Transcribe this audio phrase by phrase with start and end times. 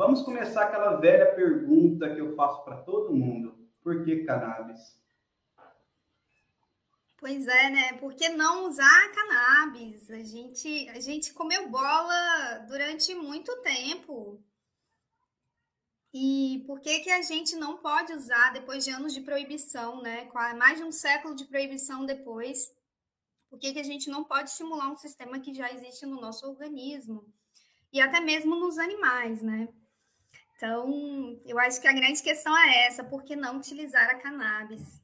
[0.00, 4.98] vamos começar aquela velha pergunta que eu faço para todo mundo: por que cannabis?
[7.18, 7.92] Pois é, né?
[7.98, 10.10] Por que não usar cannabis?
[10.10, 14.42] A gente, a gente comeu bola durante muito tempo.
[16.14, 20.26] E por que, que a gente não pode usar depois de anos de proibição, né?
[20.56, 22.72] Mais de um século de proibição depois,
[23.50, 26.48] por que, que a gente não pode estimular um sistema que já existe no nosso
[26.48, 27.30] organismo?
[27.92, 29.68] E até mesmo nos animais, né?
[30.62, 35.00] Então, eu acho que a grande questão é essa: por que não utilizar a cannabis?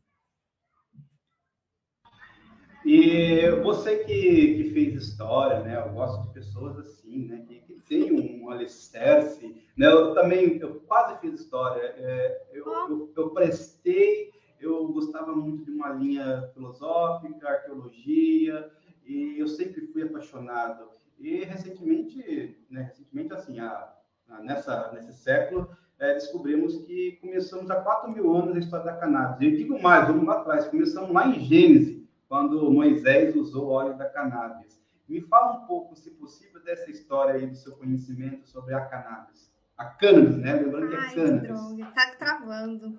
[2.85, 5.79] E você que, que fez história, né?
[5.79, 7.43] Eu gosto de pessoas assim, né?
[7.49, 8.13] Que, que tem
[8.45, 9.65] um alicerce.
[9.75, 9.87] Né?
[9.87, 11.83] Eu também, eu quase fiz história.
[11.97, 18.71] É, eu, eu, eu, prestei, eu gostava muito de uma linha filosófica, arqueologia,
[19.07, 20.87] e eu sempre fui apaixonado.
[21.19, 22.83] E recentemente, né?
[22.83, 23.96] Recentemente, assim, a,
[24.43, 29.41] nessa, nesse século, é, descobrimos que começamos há 4 mil anos a história da cannabis.
[29.41, 33.71] E eu digo mais, vamos lá atrás, começamos lá em Gênesis quando Moisés usou o
[33.71, 34.77] óleo da cannabis.
[35.09, 39.55] Me fala um pouco, se possível, dessa história aí do seu conhecimento sobre a cannabis.
[39.77, 40.55] A cannabis, né?
[40.55, 41.49] Lembrando que é cannabis.
[41.49, 42.99] Droga, tá travando.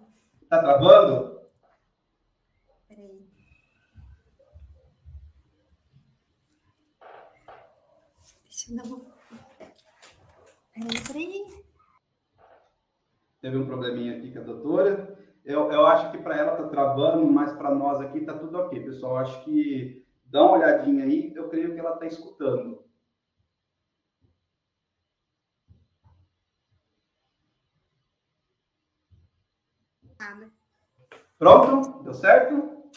[0.50, 1.42] Tá travando?
[2.88, 3.28] Peraí.
[8.44, 9.17] Deixa eu dar uma...
[10.78, 11.46] Peraí, peraí.
[13.42, 17.26] Teve um probleminha aqui com a doutora eu, eu acho que para ela tá travando,
[17.26, 19.16] mas para nós aqui tá tudo ok, pessoal.
[19.16, 22.86] Acho que dá uma olhadinha aí, eu creio que ela está escutando.
[31.40, 32.04] Pronto?
[32.04, 32.92] Deu certo?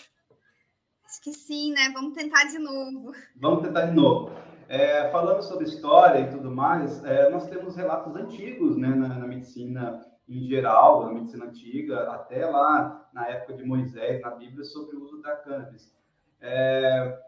[1.05, 1.91] Acho que sim, né?
[1.95, 3.13] Vamos tentar de novo.
[3.37, 4.50] Vamos tentar de novo.
[4.71, 9.27] É, falando sobre história e tudo mais, é, nós temos relatos antigos né, na, na
[9.27, 14.95] medicina em geral, na medicina antiga, até lá na época de Moisés, na Bíblia, sobre
[14.95, 15.93] o uso da cannabis.
[16.41, 17.19] É,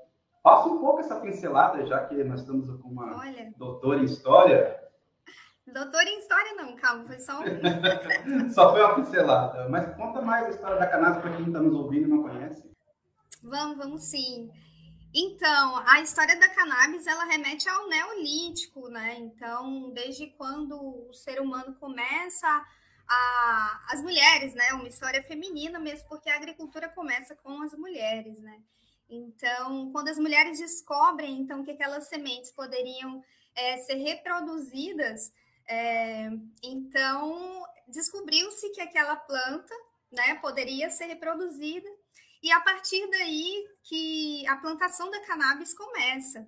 [0.40, 3.52] passa um pouco essa pincelada, já que nós estamos com uma Olha.
[3.56, 4.80] doutora em História.
[5.66, 8.50] Doutora em História não, calma, foi só um...
[8.54, 9.68] só foi uma pincelada.
[9.68, 12.70] Mas conta mais a história da cannabis para quem está nos ouvindo e não conhece.
[13.42, 14.48] Vamos, vamos sim.
[15.14, 19.16] Então, a história da cannabis, ela remete ao neolítico, né?
[19.18, 22.48] Então, desde quando o ser humano começa
[23.06, 24.72] a, as mulheres, né?
[24.72, 28.62] Uma história feminina mesmo, porque a agricultura começa com as mulheres, né?
[29.08, 33.22] Então, quando as mulheres descobrem então que aquelas sementes poderiam
[33.54, 35.30] é, ser reproduzidas,
[35.68, 36.30] é,
[36.62, 39.74] então descobriu-se que aquela planta,
[40.10, 41.88] né, poderia ser reproduzida
[42.42, 46.46] e a partir daí que a plantação da cannabis começa.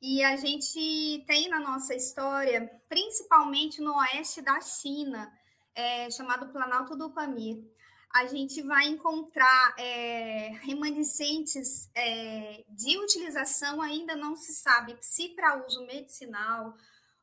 [0.00, 5.32] E a gente tem na nossa história, principalmente no oeste da China,
[5.74, 7.62] é, chamado Planalto do Pamir,
[8.16, 15.66] a gente vai encontrar é, remanescentes é, de utilização, ainda não se sabe se para
[15.66, 16.74] uso medicinal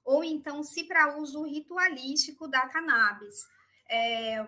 [0.05, 3.47] ou então se para uso ritualístico da cannabis.
[3.89, 4.45] É,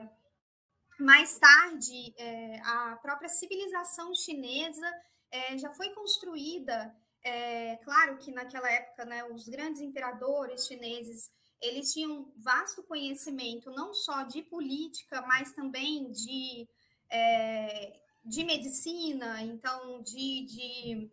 [1.00, 4.92] mais tarde, é, a própria civilização chinesa
[5.32, 6.96] é, já foi construída.
[7.24, 13.94] É, claro que naquela época, né, os grandes imperadores chineses eles tinham vasto conhecimento não
[13.94, 16.68] só de política, mas também de,
[17.10, 21.12] é, de medicina, então de, de,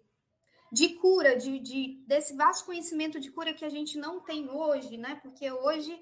[0.70, 4.96] de cura, de, de, desse vasto conhecimento de cura que a gente não tem hoje,
[4.98, 5.18] né?
[5.22, 5.98] Porque hoje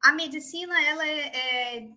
[0.00, 1.90] a medicina ela é, é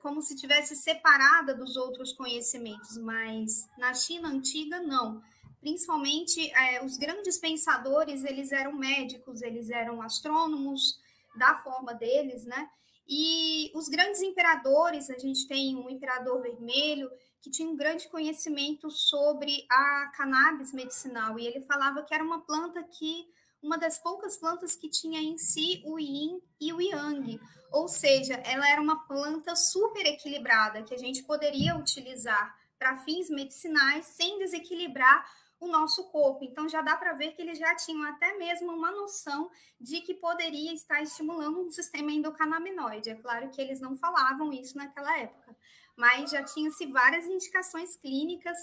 [0.00, 5.22] como se tivesse separada dos outros conhecimentos, mas na China antiga não.
[5.60, 10.98] Principalmente é, os grandes pensadores, eles eram médicos, eles eram astrônomos,
[11.36, 12.68] da forma deles, né?
[13.08, 18.90] E os grandes imperadores, a gente tem um imperador vermelho que tinha um grande conhecimento
[18.90, 23.26] sobre a cannabis medicinal e ele falava que era uma planta que
[23.62, 28.34] uma das poucas plantas que tinha em si o yin e o yang, ou seja,
[28.44, 34.38] ela era uma planta super equilibrada que a gente poderia utilizar para fins medicinais sem
[34.38, 35.24] desequilibrar
[35.60, 36.42] o nosso corpo.
[36.42, 40.14] Então já dá para ver que eles já tinham até mesmo uma noção de que
[40.14, 43.10] poderia estar estimulando um sistema endocannabinoide.
[43.10, 45.54] É claro que eles não falavam isso naquela época,
[45.94, 48.56] mas já tinha-se várias indicações clínicas,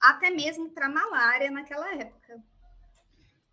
[0.00, 2.42] até mesmo para malária naquela época.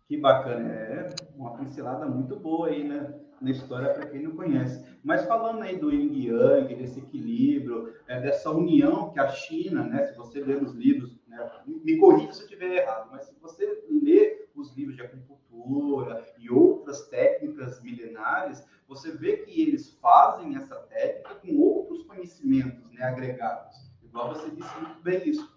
[0.06, 3.18] Que bacana, é uma pincelada muito boa aí, né?
[3.40, 4.84] Na história para quem não conhece.
[5.02, 10.04] Mas falando aí do Yin Yang, desse equilíbrio, é, dessa união que a China, né?
[10.04, 11.48] Se você ler os livros né?
[11.66, 16.50] Me corrija se eu estiver errado, mas se você lê os livros de agricultura e
[16.50, 23.76] outras técnicas milenares, você vê que eles fazem essa técnica com outros conhecimentos né, agregados.
[24.02, 25.48] Igual você disse muito bem isso.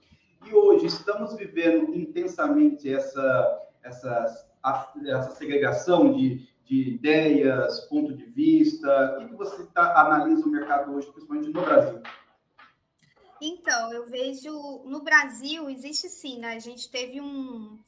[0.45, 4.47] E hoje estamos vivendo intensamente essa, essa,
[5.05, 9.19] essa segregação de, de ideias, ponto de vista.
[9.19, 12.01] O que você tá, analisa o mercado hoje, principalmente no Brasil?
[13.41, 16.55] Então, eu vejo no Brasil existe sim, né?
[16.55, 17.79] A gente teve um,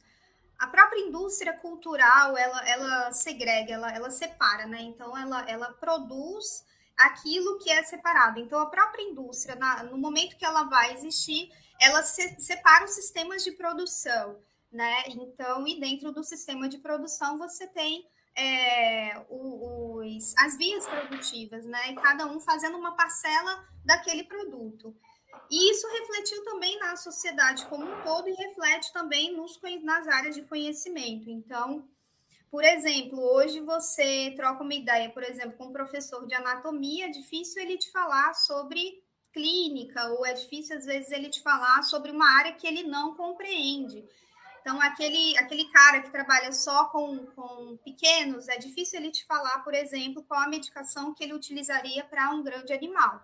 [0.59, 4.81] a própria indústria cultural ela, ela segrega, ela, ela separa, né?
[4.81, 6.65] Então ela, ela produz
[6.97, 8.39] aquilo que é separado.
[8.39, 11.49] Então a própria indústria, na, no momento que ela vai existir,
[11.81, 14.37] ela se, separa os sistemas de produção,
[14.71, 15.03] né?
[15.07, 18.05] Então, e dentro do sistema de produção você tem
[18.37, 21.93] é, os, as vias produtivas, né?
[21.95, 24.95] Cada um fazendo uma parcela daquele produto.
[25.49, 30.35] E isso refletiu também na sociedade como um todo e reflete também nos, nas áreas
[30.35, 31.29] de conhecimento.
[31.29, 31.87] Então,
[32.49, 37.09] por exemplo, hoje você troca uma ideia, por exemplo, com um professor de anatomia, é
[37.09, 39.03] difícil ele te falar sobre
[39.33, 43.15] clínica, ou é difícil, às vezes, ele te falar sobre uma área que ele não
[43.15, 44.05] compreende.
[44.65, 49.59] Então, aquele, aquele cara que trabalha só com, com pequenos, é difícil ele te falar,
[49.59, 53.23] por exemplo, qual a medicação que ele utilizaria para um grande animal.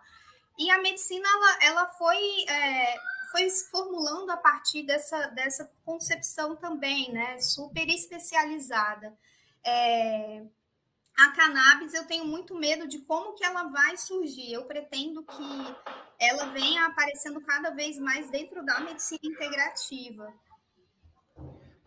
[0.55, 2.95] E a medicina ela, ela foi, é,
[3.31, 7.39] foi formulando a partir dessa, dessa concepção também, né?
[7.39, 9.11] Super especializada.
[9.65, 10.44] É,
[11.17, 14.53] a cannabis eu tenho muito medo de como que ela vai surgir.
[14.53, 15.75] Eu pretendo que
[16.19, 20.31] ela venha aparecendo cada vez mais dentro da medicina integrativa.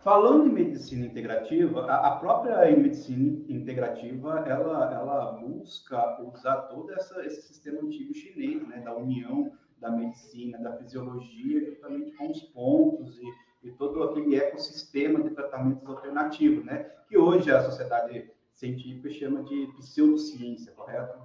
[0.05, 7.41] Falando em medicina integrativa, a, própria medicina integrativa, ela, ela busca usar todo essa, esse
[7.41, 13.69] sistema antigo chinês, né, da união da medicina, da fisiologia, justamente com os pontos e,
[13.69, 19.69] e todo aquele ecossistema de tratamentos alternativos, né, que hoje a sociedade científica chama de
[19.79, 21.19] pseudociência, correto?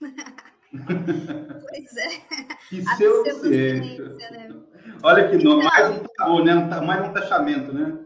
[0.70, 2.08] pois é.
[2.94, 4.30] Pseudociência.
[4.30, 4.48] Né?
[5.02, 6.54] Olha que nome, mais um tabu, né?
[6.54, 8.04] Mais um taxamento, né?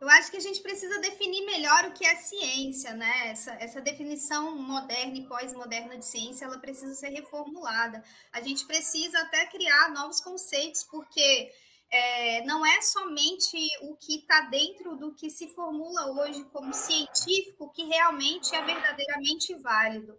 [0.00, 3.28] Eu acho que a gente precisa definir melhor o que é ciência, né?
[3.28, 8.02] Essa, essa definição moderna e pós-moderna de ciência, ela precisa ser reformulada.
[8.32, 11.50] A gente precisa até criar novos conceitos, porque
[11.90, 17.70] é, não é somente o que está dentro do que se formula hoje como científico
[17.70, 20.16] que realmente é verdadeiramente válido.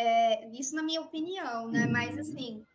[0.00, 1.84] É, isso na minha opinião, né?
[1.86, 2.20] Mas uhum.
[2.20, 2.66] assim,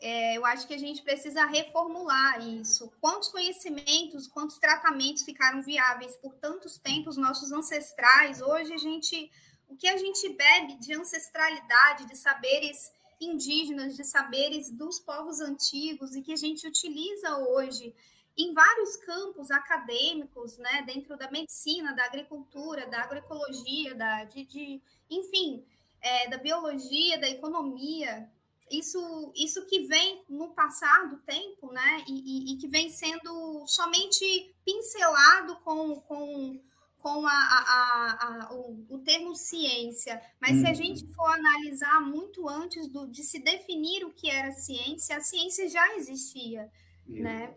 [0.00, 2.92] é, eu acho que a gente precisa reformular isso.
[3.00, 8.42] Quantos conhecimentos, quantos tratamentos ficaram viáveis por tantos tempos nossos ancestrais?
[8.42, 9.30] Hoje a gente,
[9.68, 16.16] o que a gente bebe de ancestralidade, de saberes indígenas, de saberes dos povos antigos
[16.16, 17.94] e que a gente utiliza hoje
[18.36, 24.82] em vários campos acadêmicos, né, dentro da medicina, da agricultura, da agroecologia, da, de, de
[25.08, 25.64] enfim,
[26.04, 28.28] é, da biologia, da economia,
[28.70, 33.64] isso, isso que vem no passar do tempo, né, e, e, e que vem sendo
[33.66, 36.60] somente pincelado com, com,
[36.98, 40.60] com a, a, a, o, o, termo ciência, mas hum.
[40.60, 40.74] se a uhum.
[40.74, 45.68] gente for analisar muito antes do, de se definir o que era ciência, a ciência
[45.68, 46.68] já existia,
[47.06, 47.54] né?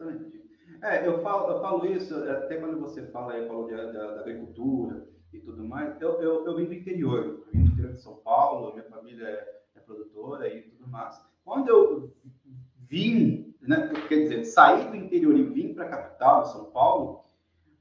[0.84, 5.08] É, eu falo, eu falo isso até quando você fala aí, falou da, da, agricultura
[5.34, 6.00] e tudo mais.
[6.00, 9.26] Eu, eu, eu vim do interior, eu vim do interior de São Paulo, minha família
[9.76, 11.20] é produtora e tudo mais.
[11.44, 12.14] Quando eu
[12.88, 17.24] vim, né, quer dizer, saí do interior e vim para a capital, São Paulo,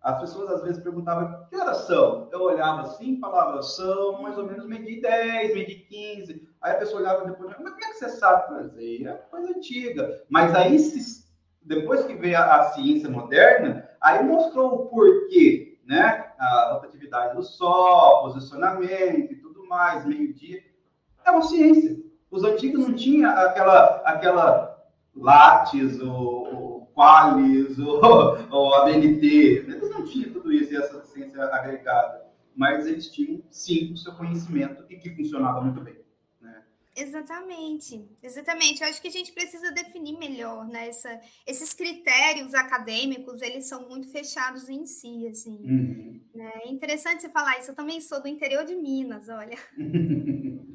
[0.01, 2.29] as pessoas às vezes perguntavam que horas são?
[2.31, 6.49] Eu olhava assim, falava, são mais ou menos meio de 10, meio de 15.
[6.61, 8.71] Aí a pessoa olhava depois, mas como é que você sabe?
[8.79, 10.23] Aí é coisa antiga.
[10.29, 10.77] Mas aí,
[11.63, 16.33] depois que veio a, a ciência moderna, aí mostrou o porquê, né?
[16.39, 20.63] A rotatividade do sol, posicionamento e tudo mais, meio-dia
[21.27, 21.97] é uma ciência.
[22.31, 24.77] Os antigos não tinham aquela, aquela
[25.15, 28.01] Lattes, ou, Qualis, ou,
[28.51, 29.27] ou ABNT.
[29.27, 32.25] Eles não tinham tudo isso e essa ciência agregada.
[32.55, 35.97] Mas eles tinham, sim, o seu conhecimento e que funcionava muito bem.
[36.97, 38.83] Exatamente, exatamente.
[38.83, 40.89] Eu acho que a gente precisa definir melhor, né?
[40.89, 45.59] Essa, esses critérios acadêmicos, eles são muito fechados em si, assim.
[45.63, 46.21] Uhum.
[46.35, 46.53] Né?
[46.65, 47.71] É interessante você falar isso.
[47.71, 49.59] Eu também sou do interior de Minas, olha.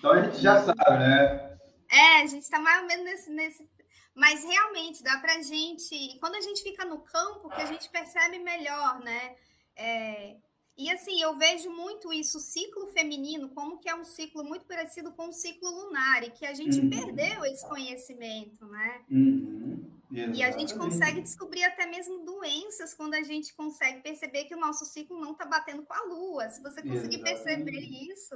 [0.00, 1.58] Então a gente já sabe, né?
[1.92, 3.68] É, a gente está mais ou menos nesse, nesse.
[4.14, 6.18] Mas realmente dá para gente.
[6.18, 9.36] Quando a gente fica no campo, que a gente percebe melhor, né?
[9.76, 10.36] É...
[10.80, 14.64] E assim, eu vejo muito isso, o ciclo feminino, como que é um ciclo muito
[14.64, 16.88] parecido com o ciclo lunar, e que a gente uhum.
[16.88, 19.02] perdeu esse conhecimento, né?
[19.10, 19.84] Uhum.
[20.10, 24.58] E a gente consegue descobrir até mesmo doenças quando a gente consegue perceber que o
[24.58, 26.48] nosso ciclo não está batendo com a lua.
[26.48, 27.64] Se você conseguir Exatamente.
[27.64, 28.34] perceber isso,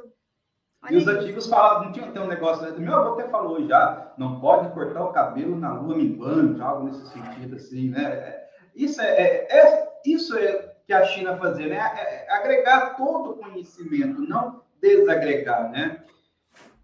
[0.91, 2.79] e os antigos falavam, não tinha até um negócio, né?
[2.79, 7.09] meu avô até falou já, não pode cortar o cabelo na lua minguante, algo nesse
[7.09, 8.03] sentido, assim, né?
[8.03, 11.76] É, isso é, é, é isso é que a China fazia, né?
[11.76, 16.05] É, é agregar todo o conhecimento, não desagregar, né?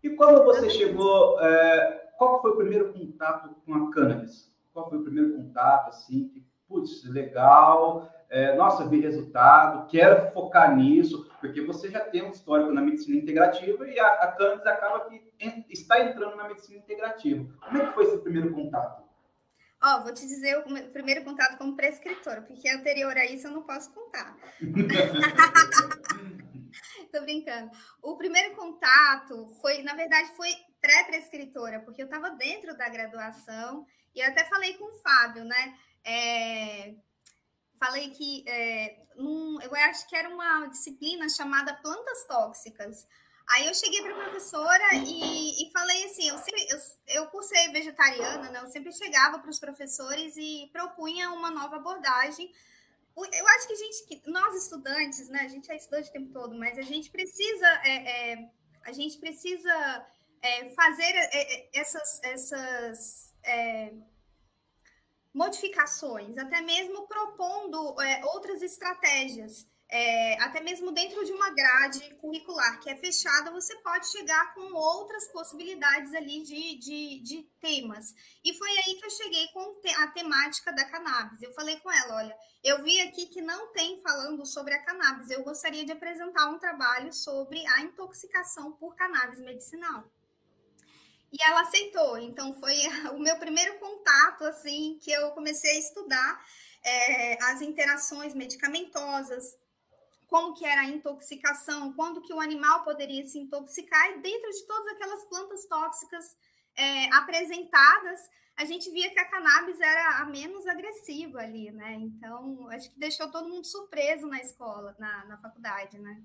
[0.03, 4.51] E quando você chegou, é, qual foi o primeiro contato com a cannabis?
[4.73, 10.75] Qual foi o primeiro contato, assim, que, putz, legal, é, nossa, vi resultado, quero focar
[10.77, 15.01] nisso, porque você já tem um histórico na medicina integrativa e a, a cannabis acaba
[15.01, 15.21] que
[15.69, 17.45] está entrando na medicina integrativa.
[17.61, 19.03] Como é que foi esse primeiro contato?
[19.83, 23.63] Ó, vou te dizer o primeiro contato como prescritora, porque anterior a isso eu não
[23.63, 24.37] posso contar.
[27.11, 27.71] Tô brincando.
[28.03, 33.85] O primeiro contato foi, na verdade, foi pré-prescritora, porque eu estava dentro da graduação
[34.15, 35.77] e eu até falei com o Fábio, né?
[36.05, 36.95] É,
[37.79, 43.09] falei que é, num, eu acho que era uma disciplina chamada plantas tóxicas.
[43.51, 46.79] Aí eu cheguei para a professora e, e, falei assim, eu, sempre, eu,
[47.09, 51.77] eu por ser vegetariana, né, eu sempre chegava para os professores e propunha uma nova
[51.77, 52.53] abordagem.
[53.17, 56.55] Eu acho que a gente, nós estudantes, né, a gente é estudante o tempo todo,
[56.57, 58.51] mas a gente precisa, é, é,
[58.85, 60.07] a gente precisa
[60.41, 63.93] é, fazer é, é, essas, essas é,
[65.35, 67.97] modificações, até mesmo propondo
[68.33, 74.09] outras estratégias é, até mesmo dentro de uma grade curricular que é fechada, você pode
[74.11, 78.15] chegar com outras possibilidades ali de, de, de temas.
[78.45, 81.43] E foi aí que eu cheguei com a temática da cannabis.
[81.43, 85.29] Eu falei com ela: olha, eu vi aqui que não tem falando sobre a cannabis,
[85.29, 90.05] eu gostaria de apresentar um trabalho sobre a intoxicação por cannabis medicinal.
[91.33, 92.77] E ela aceitou, então foi
[93.15, 96.45] o meu primeiro contato, assim, que eu comecei a estudar
[96.85, 99.57] é, as interações medicamentosas,
[100.31, 104.65] como que era a intoxicação, quando que o animal poderia se intoxicar, e dentro de
[104.65, 106.39] todas aquelas plantas tóxicas
[106.77, 111.95] é, apresentadas, a gente via que a cannabis era a menos agressiva ali, né?
[111.95, 116.23] Então, acho que deixou todo mundo surpreso na escola, na, na faculdade, né?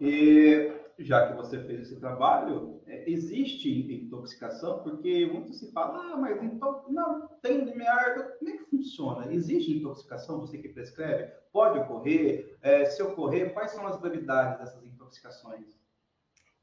[0.00, 4.82] E já que você fez esse trabalho, é, existe intoxicação?
[4.82, 9.32] Porque muito se fala, ah, mas então, não, tem limiar, como é que funciona?
[9.32, 11.32] Existe intoxicação, você que prescreve?
[11.52, 12.58] Pode ocorrer?
[12.62, 15.78] É, se ocorrer, quais são as gravidades dessas intoxicações?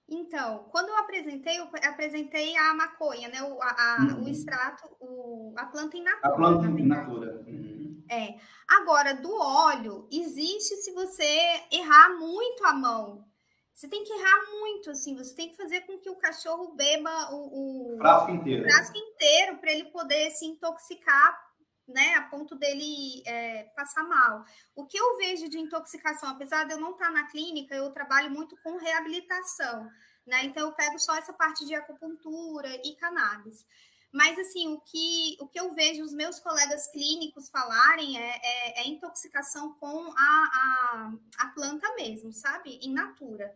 [0.07, 3.41] Então, quando eu apresentei, eu apresentei a maconha, né?
[3.41, 4.25] O, a, uhum.
[4.25, 6.27] o extrato, o, a planta in natura.
[6.27, 7.43] A planta in natura.
[7.47, 7.64] Uhum.
[8.09, 8.35] É.
[8.67, 13.25] Agora, do óleo, existe se você errar muito a mão.
[13.73, 17.33] Você tem que errar muito, assim, você tem que fazer com que o cachorro beba
[17.33, 21.45] o, o frasco inteiro, frasco inteiro para ele poder se intoxicar
[21.87, 24.43] né, a ponto dele é, passar mal.
[24.75, 28.31] O que eu vejo de intoxicação, apesar de eu não estar na clínica, eu trabalho
[28.31, 29.87] muito com reabilitação,
[30.25, 30.45] né?
[30.45, 33.67] Então eu pego só essa parte de acupuntura e cannabis.
[34.15, 38.81] Mas assim, o que, o que eu vejo os meus colegas clínicos falarem é, é,
[38.81, 42.79] é intoxicação com a, a, a, planta mesmo, sabe?
[42.81, 43.53] In natura.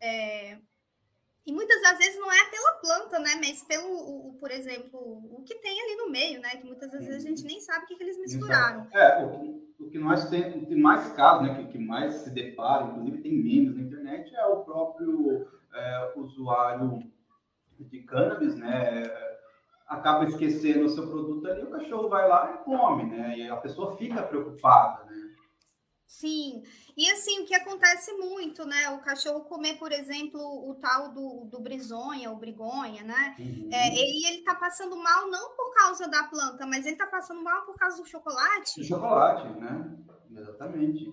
[0.00, 0.58] É,
[1.46, 3.36] e muitas das vezes não é pela planta, né?
[3.36, 3.86] Mas pelo,
[4.30, 6.56] o, por exemplo, o que tem ali no meio, né?
[6.56, 8.88] Que muitas das vezes a gente nem sabe o que, que eles misturaram.
[8.92, 11.54] É, o que, o que nós tem, tem mais casos, né?
[11.54, 17.00] Que, que mais se depara, inclusive tem memes na internet, é o próprio é, usuário
[17.78, 19.30] de cannabis, né?
[19.90, 23.36] Acaba esquecendo o seu produto ali, o cachorro vai lá e come, né?
[23.36, 25.30] E a pessoa fica preocupada, né?
[26.06, 26.62] Sim,
[26.96, 28.90] e assim, o que acontece muito, né?
[28.90, 33.34] O cachorro comer, por exemplo, o tal do, do brisonha, o brigonha, né?
[33.38, 33.68] Uhum.
[33.72, 37.42] É, ele, ele tá passando mal não por causa da planta, mas ele tá passando
[37.42, 38.80] mal por causa do chocolate.
[38.80, 39.98] Do chocolate, né?
[40.30, 41.10] Exatamente.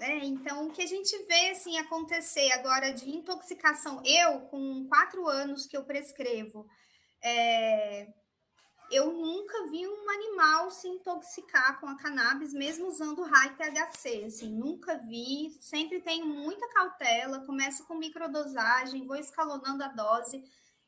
[0.00, 5.28] É, então, o que a gente vê, assim, acontecer agora de intoxicação, eu, com quatro
[5.28, 6.66] anos que eu prescrevo,
[7.24, 8.06] é,
[8.90, 14.50] eu nunca vi um animal se intoxicar com a cannabis, mesmo usando high THC, assim,
[14.50, 20.44] nunca vi, sempre tenho muita cautela, começo com microdosagem, vou escalonando a dose,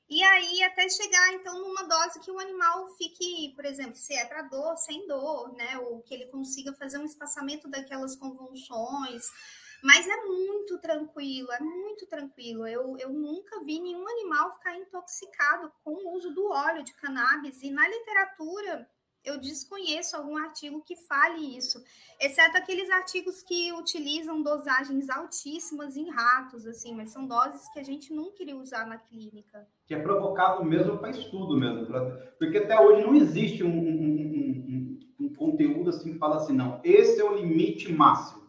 [0.09, 4.27] e aí até chegar, então, numa dose que o animal fique, por exemplo, se é
[4.27, 9.23] para dor, sem dor, né, ou que ele consiga fazer um espaçamento daquelas convulsões,
[9.87, 12.67] mas é muito tranquilo, é muito tranquilo.
[12.67, 17.63] Eu, eu nunca vi nenhum animal ficar intoxicado com o uso do óleo de cannabis.
[17.63, 18.89] E na literatura,
[19.25, 21.81] eu desconheço algum artigo que fale isso,
[22.21, 27.85] exceto aqueles artigos que utilizam dosagens altíssimas em ratos, assim, mas são doses que a
[27.85, 29.69] gente não queria usar na clínica.
[29.87, 32.05] Que é provocado mesmo para estudo mesmo, pra...
[32.41, 36.81] porque até hoje não existe um, um, um, um, conteúdo assim que fala assim, não,
[36.83, 38.43] esse é o limite máximo,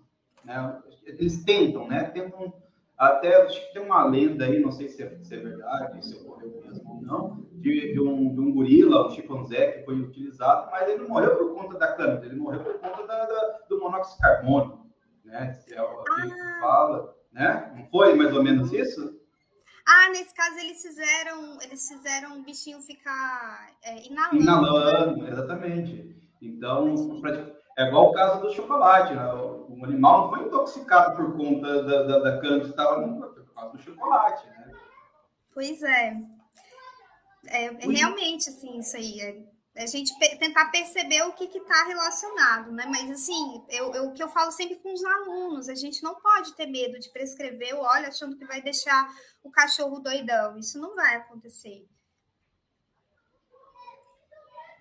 [0.43, 0.81] né?
[1.07, 2.03] Eles tentam, né?
[2.05, 2.53] Tentam
[2.97, 6.15] Até acho que tem uma lenda aí, não sei se é, se é verdade, se
[6.15, 10.69] ocorreu mesmo ou não, de, de, um, de um gorila, um chimpanzé, que foi utilizado,
[10.71, 13.79] mas ele não morreu por conta da câmera, ele morreu por conta da, da, do
[13.79, 14.91] monóxido de carbono,
[15.23, 15.53] né?
[15.53, 16.59] Se é o que ah.
[16.59, 17.73] fala, né?
[17.75, 19.17] Não foi mais ou menos isso?
[19.87, 24.35] Ah, nesse caso eles fizeram, eles fizeram o bichinho ficar é, inalando.
[24.35, 26.17] Inalando, exatamente.
[26.41, 26.93] Então,
[27.77, 29.33] é igual o caso do chocolate, né?
[29.33, 33.77] O animal não foi intoxicado por conta da, da, da cana que estava por causa
[33.77, 34.71] do chocolate, né?
[35.53, 36.17] Pois é.
[37.45, 39.21] É, é realmente, assim, isso aí.
[39.21, 42.85] É, a gente tentar perceber o que está relacionado, né?
[42.89, 46.15] Mas, assim, eu, eu, o que eu falo sempre com os alunos, a gente não
[46.15, 49.07] pode ter medo de prescrever o óleo achando que vai deixar
[49.43, 50.57] o cachorro doidão.
[50.57, 51.87] Isso não vai acontecer.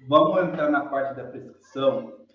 [0.08, 2.25] Vamos entrar na parte da prescrição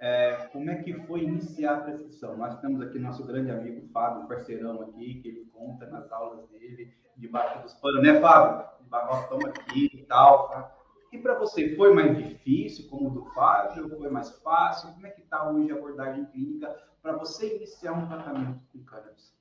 [0.00, 2.36] é, como é que foi iniciar a prescrição?
[2.36, 6.92] Nós temos aqui nosso grande amigo Fábio, parceirão aqui, que ele conta nas aulas dele,
[7.16, 8.66] debaixo dos panos, né, Fábio?
[8.90, 10.48] Nós estamos aqui e tal.
[10.48, 10.76] Tá?
[11.12, 14.92] E para você, foi mais difícil, como o do Fábio, foi mais fácil?
[14.92, 19.34] Como é que está hoje a abordagem clínica para você iniciar um tratamento com cannabis?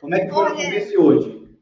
[0.00, 1.58] Como é que foi Olha, no começo e hoje?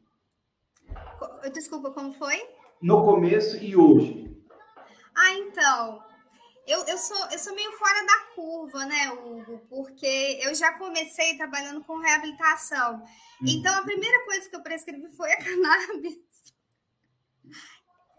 [1.53, 2.35] Desculpa, como foi?
[2.81, 4.37] No começo e hoje.
[5.15, 6.01] Ah, então,
[6.69, 9.65] eu, eu, sou, eu sou meio fora da curva, né, Hugo?
[9.67, 13.03] Porque eu já comecei trabalhando com reabilitação.
[13.41, 13.45] Hum.
[13.47, 16.19] Então, a primeira coisa que eu prescrevi foi a cannabis.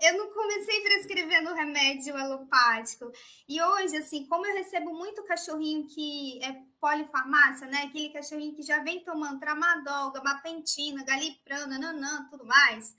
[0.02, 3.12] Eu não comecei prescrevendo remédio alopático.
[3.48, 7.82] E hoje, assim, como eu recebo muito cachorrinho que é polifarmácia, né?
[7.82, 12.96] Aquele cachorrinho que já vem tomando tramadol, gabapentina, galiprana, nanã, tudo mais.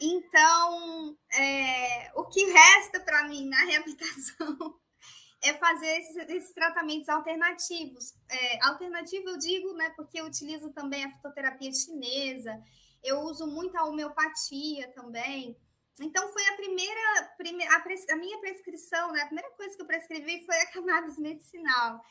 [0.00, 4.80] Então, é, o que resta para mim na reabilitação
[5.42, 8.14] é fazer esses, esses tratamentos alternativos.
[8.30, 12.58] É, alternativo eu digo, né, porque eu utilizo também a fitoterapia chinesa,
[13.04, 15.54] eu uso muito a homeopatia também.
[16.00, 20.44] Então foi a primeira, a, a, minha prescrição, né, a primeira coisa que eu prescrevi
[20.46, 22.02] foi a cannabis medicinal.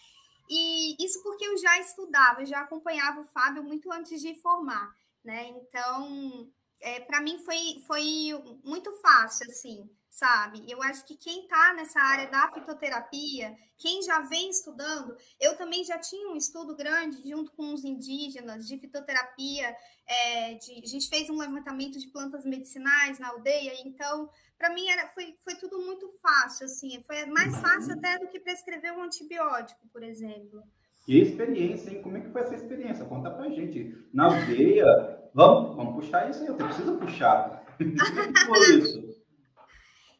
[0.48, 5.48] E isso porque eu já estudava, já acompanhava o Fábio muito antes de formar, né?
[5.48, 10.64] Então, é, para mim foi, foi muito fácil, assim sabe?
[10.68, 15.84] Eu acho que quem está nessa área da fitoterapia, quem já vem estudando, eu também
[15.84, 21.08] já tinha um estudo grande junto com os indígenas de fitoterapia, é, de, a gente
[21.08, 25.80] fez um levantamento de plantas medicinais na aldeia, então para mim era, foi, foi tudo
[25.80, 30.64] muito fácil, assim, foi mais fácil até do que prescrever um antibiótico, por exemplo.
[31.10, 32.04] Que experiência, hein?
[32.04, 33.04] Como é que foi essa experiência?
[33.04, 33.98] Conta pra gente.
[34.14, 34.86] Na aldeia,
[35.34, 37.66] vamos, vamos puxar isso aí, eu preciso puxar.
[38.78, 39.10] Isso?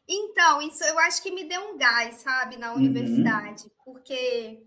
[0.08, 2.78] Então, isso eu acho que me deu um gás, sabe, na uhum.
[2.78, 3.70] universidade, uhum.
[3.84, 4.66] porque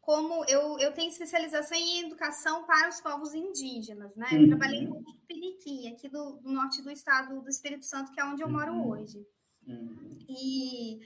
[0.00, 4.28] como eu, eu tenho especialização em educação para os povos indígenas, né?
[4.30, 4.48] Eu uhum.
[4.48, 8.40] trabalhei em Piniquim, aqui do, do, norte do estado do Espírito Santo, que é onde
[8.40, 8.90] eu moro uhum.
[8.90, 9.26] hoje.
[9.66, 10.16] Uhum.
[10.28, 11.00] E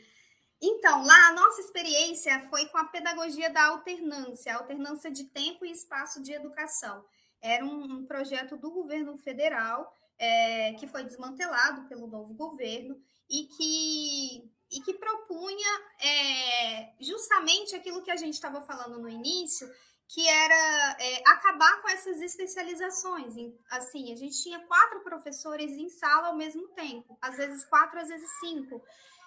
[0.61, 5.71] então, lá a nossa experiência foi com a pedagogia da alternância, alternância de tempo e
[5.71, 7.03] espaço de educação.
[7.41, 13.45] Era um, um projeto do governo federal é, que foi desmantelado pelo novo governo e
[13.45, 19.67] que, e que propunha é, justamente aquilo que a gente estava falando no início,
[20.09, 23.33] que era é, acabar com essas especializações.
[23.71, 28.09] Assim, a gente tinha quatro professores em sala ao mesmo tempo, às vezes quatro, às
[28.09, 28.83] vezes cinco.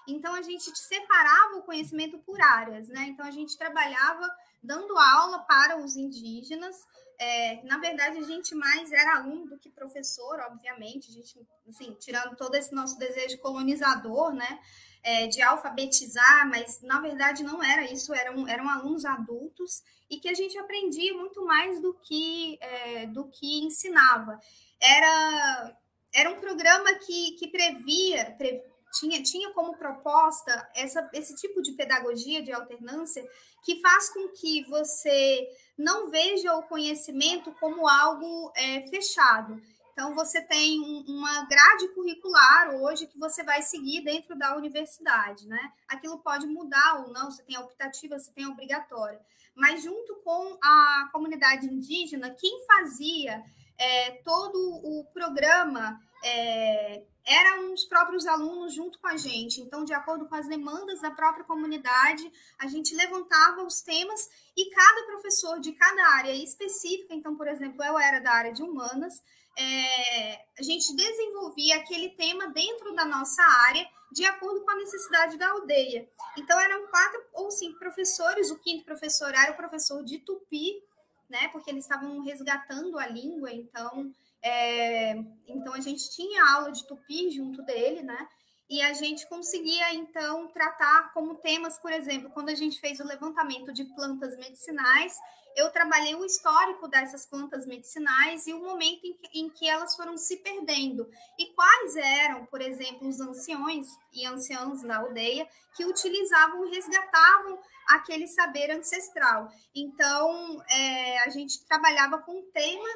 [0.07, 3.07] Então a gente separava o conhecimento por áreas, né?
[3.07, 4.29] Então a gente trabalhava
[4.61, 6.75] dando aula para os indígenas,
[7.19, 11.95] é, na verdade, a gente mais era aluno do que professor, obviamente, a gente, assim,
[11.99, 14.59] tirando todo esse nosso desejo colonizador, né,
[15.03, 20.29] é, de alfabetizar, mas na verdade não era isso, eram, eram alunos adultos e que
[20.29, 24.39] a gente aprendia muito mais do que, é, do que ensinava.
[24.81, 25.77] Era,
[26.13, 31.73] era um programa que, que previa, pre, tinha, tinha como proposta essa, esse tipo de
[31.73, 33.27] pedagogia de alternância
[33.63, 39.59] que faz com que você não veja o conhecimento como algo é, fechado.
[39.93, 45.71] Então, você tem uma grade curricular hoje que você vai seguir dentro da universidade, né?
[45.87, 49.21] Aquilo pode mudar ou não, você tem a optativa, você tem a obrigatória.
[49.55, 53.43] Mas, junto com a comunidade indígena, quem fazia
[53.77, 59.61] é, todo o programa é, eram os próprios alunos junto com a gente.
[59.61, 64.69] Então, de acordo com as demandas da própria comunidade, a gente levantava os temas e
[64.69, 69.23] cada professor de cada área específica, então, por exemplo, eu era da área de humanas,
[69.57, 75.37] é, a gente desenvolvia aquele tema dentro da nossa área de acordo com a necessidade
[75.37, 76.07] da aldeia.
[76.37, 80.83] Então, eram quatro ou cinco professores, o quinto professor era o professor de tupi,
[81.29, 81.47] né?
[81.49, 85.11] Porque eles estavam resgatando a língua, então, é,
[85.47, 88.27] então a gente tinha aula de tupi junto dele, né?
[88.69, 93.07] E a gente conseguia, então, tratar como temas, por exemplo, quando a gente fez o
[93.07, 95.15] levantamento de plantas medicinais,
[95.55, 99.95] eu trabalhei o histórico dessas plantas medicinais e o momento em que, em que, elas
[99.95, 101.09] foram se perdendo.
[101.37, 107.59] E quais eram, por exemplo, os anciões e anciãs da aldeia que utilizavam e resgatavam
[107.87, 109.49] aquele saber ancestral.
[109.75, 112.89] Então, é, a gente trabalhava com um tema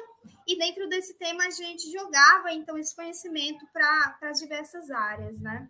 [0.46, 5.68] e dentro desse tema a gente jogava, então, esse conhecimento para as diversas áreas, né?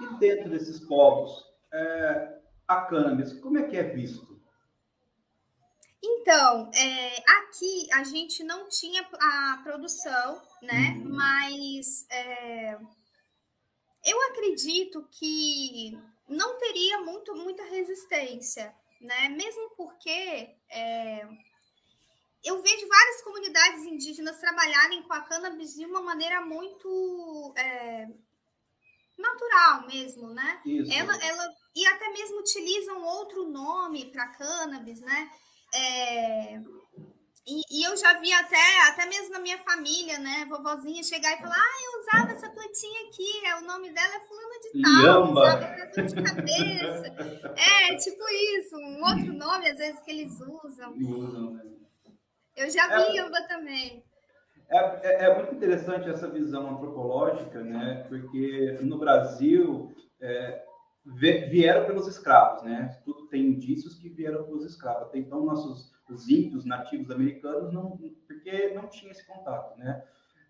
[0.00, 4.33] E dentro desses povos, é, a cannabis, como é que é visto?
[6.06, 10.98] Então, é, aqui a gente não tinha a produção, né?
[10.98, 11.14] Uhum.
[11.14, 12.78] Mas é,
[14.04, 19.30] eu acredito que não teria muito, muita resistência, né?
[19.30, 21.26] Mesmo porque é,
[22.44, 28.08] eu vejo várias comunidades indígenas trabalharem com a cannabis de uma maneira muito é,
[29.16, 30.60] natural mesmo, né?
[30.66, 30.92] Isso.
[30.92, 35.30] Ela, ela e até mesmo utilizam outro nome para cannabis, né?
[35.74, 36.60] É,
[37.46, 41.42] e, e, eu já vi até, até mesmo na minha família, né, vovozinha chegar e
[41.42, 45.32] falar, ah, eu usava essa plantinha aqui, é, o nome dela é fulano de tal,
[45.32, 47.14] usava pra de cabeça.
[47.58, 48.24] é, tipo
[48.58, 50.96] isso, um outro nome às vezes que eles usam.
[50.96, 51.62] Né?
[52.56, 54.04] Eu já vi é, também.
[54.70, 58.06] É, é, é, muito interessante essa visão antropológica, né?
[58.08, 60.64] Porque no Brasil é,
[61.04, 62.98] vieram pelos escravos, né?
[63.04, 65.04] Tudo tem indícios que vieram pelos escravos.
[65.04, 70.04] Até então, nossos os índios nativos americanos não, porque não tinha esse contato, né?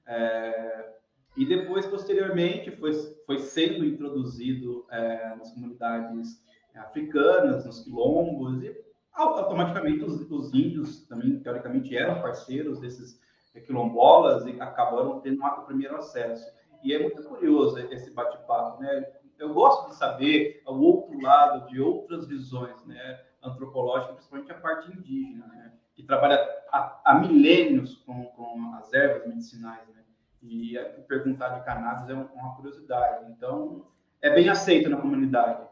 [0.06, 0.94] É,
[1.36, 2.92] e depois, posteriormente, foi,
[3.26, 6.42] foi sendo introduzido é, nas comunidades
[6.74, 13.20] africanas, nos quilombos, e automaticamente os, os, índios também, teoricamente, eram parceiros desses
[13.66, 16.52] quilombolas e acabaram tendo um primeiro acesso.
[16.82, 19.04] E é muito curioso esse bate-papo, né?
[19.38, 24.92] Eu gosto de saber o outro lado, de outras visões né, antropológicas, principalmente a parte
[24.92, 26.38] indígena, né, que trabalha
[26.72, 29.86] há, milênios com, com, as ervas medicinais.
[29.88, 29.94] Né,
[30.42, 33.30] e perguntar de cannabis é uma curiosidade.
[33.30, 33.86] Então,
[34.20, 35.66] é bem aceito na comunidade.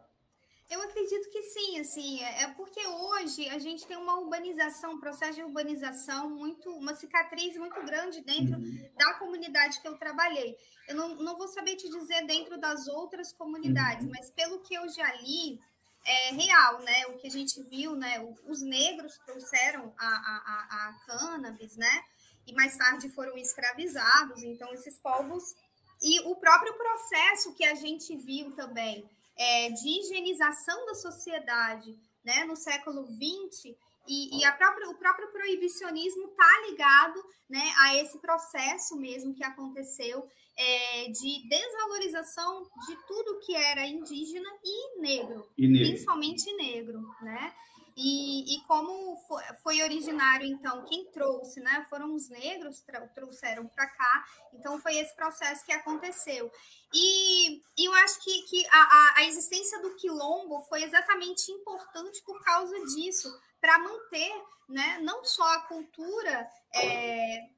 [0.72, 5.00] Eu acredito que sim, assim, é, é porque hoje a gente tem uma urbanização, um
[5.00, 8.90] processo de urbanização muito, uma cicatriz muito grande dentro uhum.
[8.96, 10.56] da comunidade que eu trabalhei.
[10.88, 14.12] Eu não, não vou saber te dizer dentro das outras comunidades, uhum.
[14.12, 15.60] mas pelo que eu já li,
[16.06, 17.06] é real, né?
[17.08, 18.18] O que a gente viu, né?
[18.48, 22.02] Os negros trouxeram a, a, a cannabis, né?
[22.46, 24.42] E mais tarde foram escravizados.
[24.42, 25.54] Então, esses povos.
[26.00, 32.44] E o próprio processo que a gente viu também é, de higienização da sociedade né,
[32.44, 33.74] no século XX,
[34.06, 40.26] e, e própria, o próprio proibicionismo está ligado né, a esse processo mesmo que aconteceu
[40.56, 45.88] é, de desvalorização de tudo que era indígena e negro, e negro.
[45.88, 47.54] principalmente negro, né?
[47.96, 51.86] E, e como foi, foi, originário, então, quem trouxe, né?
[51.90, 52.82] Foram os negros,
[53.14, 54.24] trouxeram para cá.
[54.54, 56.50] Então, foi esse processo que aconteceu.
[56.92, 62.42] E, e eu acho que, que a, a existência do quilombo foi exatamente importante por
[62.42, 63.28] causa disso,
[63.60, 64.32] para manter,
[64.68, 64.98] né?
[65.02, 66.48] Não só a cultura.
[66.74, 67.48] É,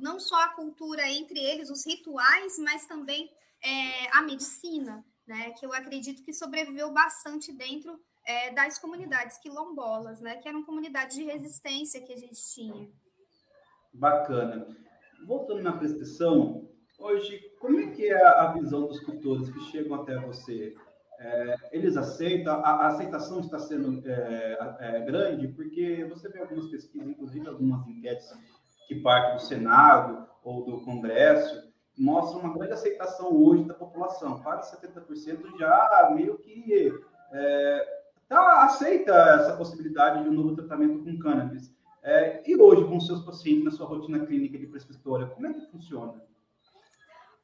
[0.00, 3.30] não só a cultura entre eles, os rituais, mas também
[3.62, 5.50] é, a medicina, né?
[5.52, 10.36] Que eu acredito que sobreviveu bastante dentro é, das comunidades quilombolas, né?
[10.36, 12.88] Que eram comunidades de resistência que a gente tinha.
[13.92, 14.66] Bacana.
[15.26, 20.18] Voltando na prescrição, hoje, como é que é a visão dos tutores que chegam até
[20.18, 20.74] você?
[21.18, 26.66] É, eles aceitam, a, a, aceitação está sendo é, é, grande, porque você vê algumas
[26.68, 28.28] pesquisas, inclusive algumas enquetes
[28.88, 34.42] que partem do Senado ou do Congresso, mostram uma grande aceitação hoje da população.
[34.42, 36.92] Quase 70% já meio que
[38.32, 41.72] tá, aceita essa possibilidade de um novo tratamento com cannabis.
[42.02, 45.70] É, e hoje, com seus pacientes na sua rotina clínica de prescritória, como é que
[45.70, 46.20] funciona?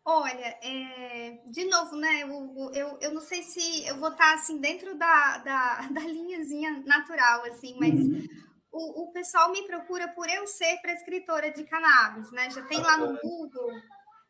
[0.05, 2.23] Olha, é, de novo, né?
[2.23, 6.83] Eu, eu, eu não sei se eu vou estar assim dentro da, da, da linhazinha
[6.87, 8.27] natural, assim, mas uhum.
[8.73, 12.51] o, o pessoal me procura por eu ser prescritora de cannabis, né?
[12.51, 13.71] Já tem lá no Google.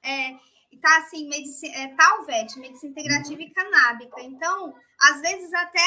[0.02, 0.36] É,
[0.76, 4.20] tá assim, medicina, é, Talvet, medicina integrativa e canábica.
[4.22, 5.81] Então, às vezes até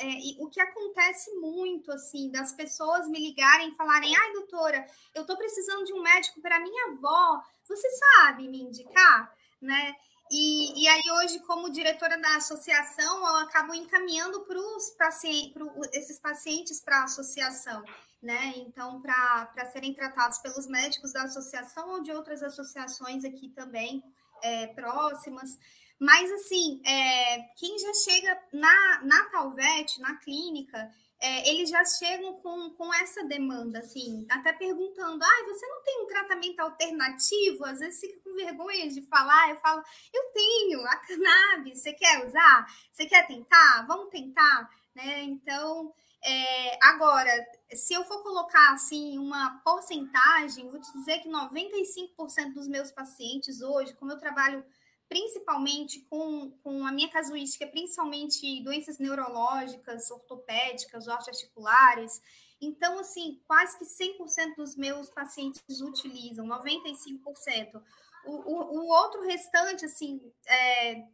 [0.00, 5.24] é, o que acontece muito, assim, das pessoas me ligarem e falarem, ai, doutora, eu
[5.24, 9.94] tô precisando de um médico para minha avó, você sabe me indicar, né?
[10.30, 14.58] E, e aí, hoje, como diretora da associação, eu acabo encaminhando para
[14.98, 15.54] pacientes,
[15.92, 17.84] esses pacientes para a associação
[18.22, 18.54] né?
[18.56, 24.02] Então, para serem tratados pelos médicos da associação ou de outras associações aqui também
[24.42, 25.58] é, próximas.
[25.98, 32.34] Mas, assim, é, quem já chega na, na Talvet, na clínica, é, eles já chegam
[32.34, 37.64] com, com essa demanda, assim, até perguntando: ah, você não tem um tratamento alternativo?
[37.64, 39.50] Às vezes fica com vergonha de falar.
[39.50, 42.66] Eu falo: eu tenho, a cannabis, você quer usar?
[42.92, 43.86] Você quer tentar?
[43.86, 44.68] Vamos tentar?
[44.94, 45.22] Né?
[45.22, 45.94] Então,
[46.26, 47.30] é, agora,
[47.72, 53.62] se eu for colocar assim uma porcentagem, vou te dizer que 95% dos meus pacientes
[53.62, 54.64] hoje, como eu trabalho
[55.08, 62.20] principalmente com, com a minha casuística, principalmente doenças neurológicas, ortopédicas, osteoarticulares.
[62.60, 67.80] Então, assim, quase que 100% dos meus pacientes utilizam, 95%.
[68.24, 71.04] O, o, o outro restante, assim, é,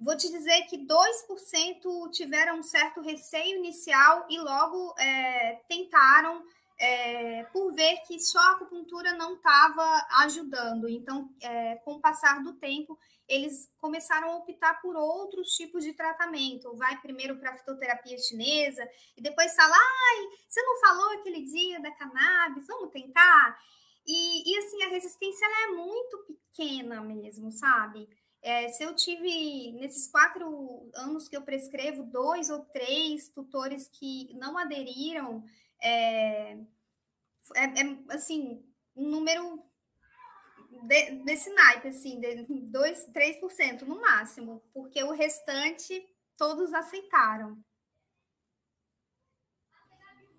[0.00, 6.42] vou te dizer que 2% tiveram um certo receio inicial e logo é, tentaram
[6.78, 10.88] é, por ver que só a acupuntura não estava ajudando.
[10.88, 12.96] Então, é, com o passar do tempo,
[13.28, 16.74] eles começaram a optar por outros tipos de tratamento.
[16.76, 21.80] Vai primeiro para a fitoterapia chinesa e depois fala: ai, você não falou aquele dia
[21.80, 23.58] da cannabis, vamos tentar?
[24.06, 28.08] E, e assim, a resistência é muito pequena mesmo, sabe?
[28.40, 34.32] É, se eu tive, nesses quatro anos que eu prescrevo, dois ou três tutores que
[34.34, 35.44] não aderiram,
[35.82, 39.62] é, é, é assim, um número
[40.84, 47.58] de, desse naipe, assim, de 2, 3% no máximo, porque o restante todos aceitaram.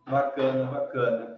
[0.06, 1.36] Bacana, bacana.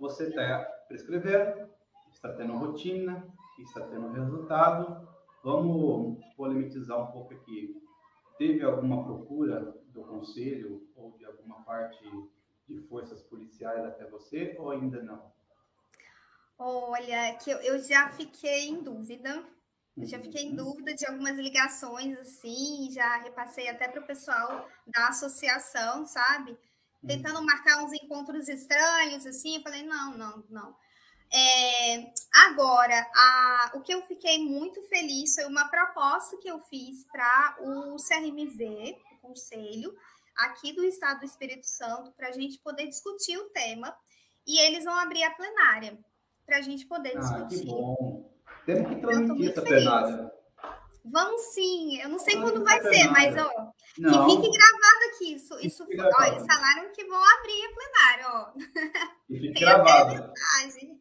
[0.00, 1.70] Você está prescrevendo,
[2.12, 3.26] está tendo rotina,
[3.60, 5.13] está tendo resultado.
[5.44, 7.76] Vamos polemizar um pouco aqui.
[8.38, 12.02] Teve alguma procura do conselho ou de alguma parte
[12.66, 15.30] de forças policiais até você ou ainda não?
[16.58, 19.44] Olha, que eu, já fiquei em dúvida.
[19.96, 20.56] Eu já fiquei em uhum.
[20.56, 26.50] dúvida de algumas ligações, assim, já repassei até para o pessoal da associação, sabe?
[26.50, 27.06] Uhum.
[27.06, 30.76] Tentando marcar uns encontros estranhos, assim, eu falei, não, não, não.
[31.36, 32.12] É,
[32.46, 37.56] agora, a, o que eu fiquei muito feliz foi uma proposta que eu fiz para
[37.60, 39.92] o CRMV, o Conselho,
[40.36, 43.92] aqui do Estado do Espírito Santo, para a gente poder discutir o tema,
[44.46, 45.98] e eles vão abrir a plenária
[46.46, 47.42] para a gente poder discutir.
[47.42, 48.30] Ah, que bom.
[48.64, 50.33] Temos que transmitir essa plenária.
[51.04, 53.50] Vamos sim, eu não sei quando vai ser, mas ó,
[53.98, 54.26] não.
[54.26, 55.34] que fique gravado aqui.
[55.34, 58.52] Isso, isso ó, eles falaram que vão abrir a plenária, ó.
[59.28, 60.32] E fique gravado.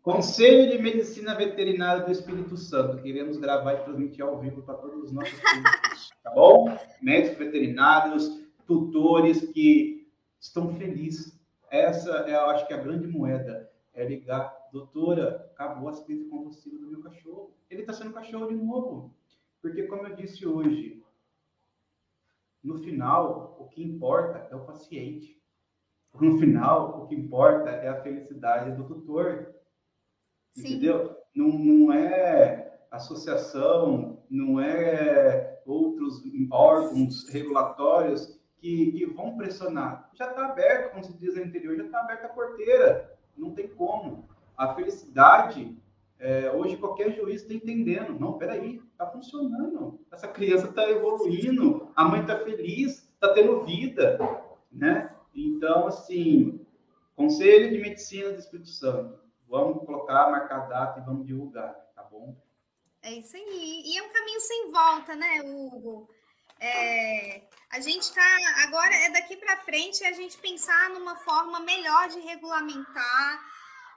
[0.01, 3.01] Conselho de Medicina Veterinária do Espírito Santo.
[3.01, 6.77] Queremos gravar e transmitir ao vivo para todos os nossos públicos, tá bom?
[7.01, 11.39] Médicos veterinários, tutores que estão felizes.
[11.71, 16.77] Essa é, eu acho que, a grande moeda é ligar, doutora, acabou a assistência convulsiva
[16.77, 17.55] do meu cachorro.
[17.69, 19.15] Ele está sendo cachorro de novo.
[19.63, 21.01] Porque, como eu disse hoje,
[22.63, 25.41] no final, o que importa é o paciente.
[26.13, 29.55] No final, o que importa é a felicidade do tutor.
[30.51, 30.67] Sim.
[30.67, 31.17] Entendeu?
[31.33, 36.21] Não, não é associação, não é outros
[36.51, 40.11] órgãos regulatórios que, que vão pressionar.
[40.13, 43.67] Já está aberto, como se diz no interior, já está aberta a porteira não tem
[43.67, 44.27] como.
[44.55, 45.75] A felicidade,
[46.23, 48.17] é, hoje qualquer juiz está entendendo.
[48.17, 49.99] Não, peraí, está funcionando.
[50.09, 54.17] Essa criança está evoluindo, a mãe está feliz, está tendo vida,
[54.71, 55.13] né?
[55.35, 56.65] Então, assim,
[57.13, 59.19] Conselho de Medicina do Espírito Santo.
[59.49, 62.35] Vamos colocar, marcar data e vamos divulgar, tá bom?
[63.01, 63.83] É isso aí.
[63.85, 66.09] E é um caminho sem volta, né, Hugo?
[66.57, 68.23] É, a gente está
[68.65, 73.43] agora é daqui para frente a gente pensar numa forma melhor de regulamentar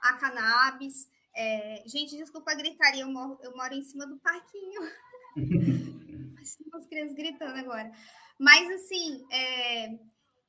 [0.01, 1.09] a cannabis.
[1.39, 4.81] É, gente, desculpa a gritaria, eu moro, eu moro em cima do parquinho.
[6.73, 7.91] Umas crianças gritando agora.
[8.39, 9.99] Mas assim, é,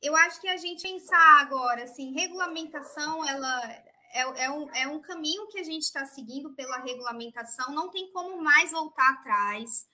[0.01, 3.71] eu acho que a gente pensar agora, assim, regulamentação, ela
[4.15, 8.11] é, é, um, é um caminho que a gente está seguindo pela regulamentação, não tem
[8.11, 9.87] como mais voltar atrás.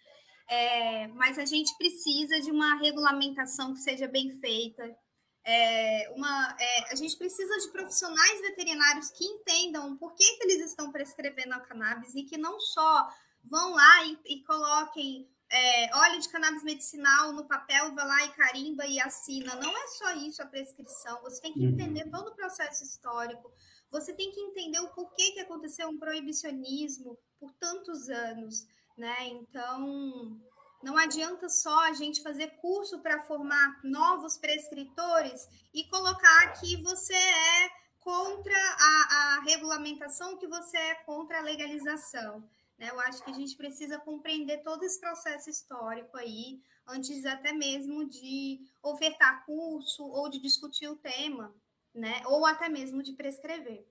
[0.48, 4.96] É, mas a gente precisa de uma regulamentação que seja bem feita.
[5.44, 10.70] É, uma, é, a gente precisa de profissionais veterinários que entendam por que, que eles
[10.70, 13.08] estão prescrevendo a cannabis e que não só
[13.44, 18.32] vão lá e, e coloquem é, óleo de cannabis medicinal no papel, vai lá e
[18.32, 19.54] carimba e assina.
[19.56, 21.20] Não é só isso a prescrição.
[21.22, 21.72] Você tem que uhum.
[21.72, 23.52] entender todo o processo histórico.
[23.90, 29.28] Você tem que entender o porquê que aconteceu um proibicionismo por tantos anos né?
[29.28, 30.40] Então,
[30.84, 37.14] não adianta só a gente fazer curso para formar novos prescritores e colocar que você
[37.14, 37.70] é
[38.00, 42.44] contra a, a regulamentação, que você é contra a legalização.
[42.78, 42.90] Né?
[42.90, 48.06] Eu acho que a gente precisa compreender todo esse processo histórico aí, antes até mesmo
[48.06, 51.50] de ofertar curso ou de discutir o tema,
[51.94, 52.20] né?
[52.26, 53.86] ou até mesmo de prescrever.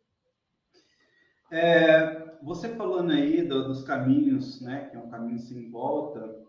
[1.50, 6.43] É, você falando aí do, dos caminhos, né, que é um caminho sem volta,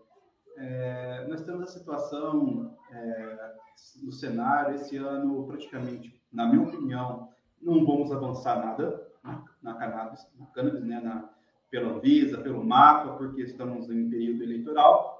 [0.57, 3.55] é, nós temos a situação é,
[4.01, 7.29] no cenário esse ano praticamente, na minha opinião,
[7.61, 11.29] não vamos avançar nada na, na cannabis, na cannabis, né, na,
[11.69, 15.15] pela Visa, pelo mapa, porque estamos em período eleitoral.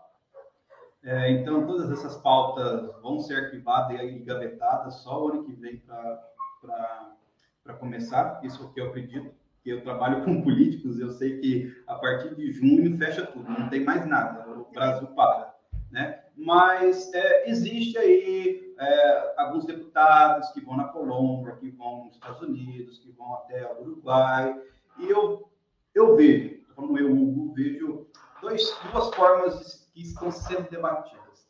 [1.03, 5.77] É, então, todas essas pautas vão ser arquivadas e gavetadas só o ano que vem
[5.77, 9.31] para começar, isso é o que eu acredito
[9.65, 13.67] que eu trabalho com políticos, eu sei que a partir de junho fecha tudo, não
[13.67, 15.55] tem mais nada, o Brasil para,
[15.89, 16.19] né?
[16.37, 22.41] Mas é, existe aí é, alguns deputados que vão na Colômbia, que vão nos Estados
[22.43, 24.55] Unidos, que vão até o Uruguai,
[24.99, 25.49] e eu,
[25.95, 28.05] eu vejo, como eu, Hugo, vejo
[28.39, 31.49] dois, duas formas que estão sendo debatidas.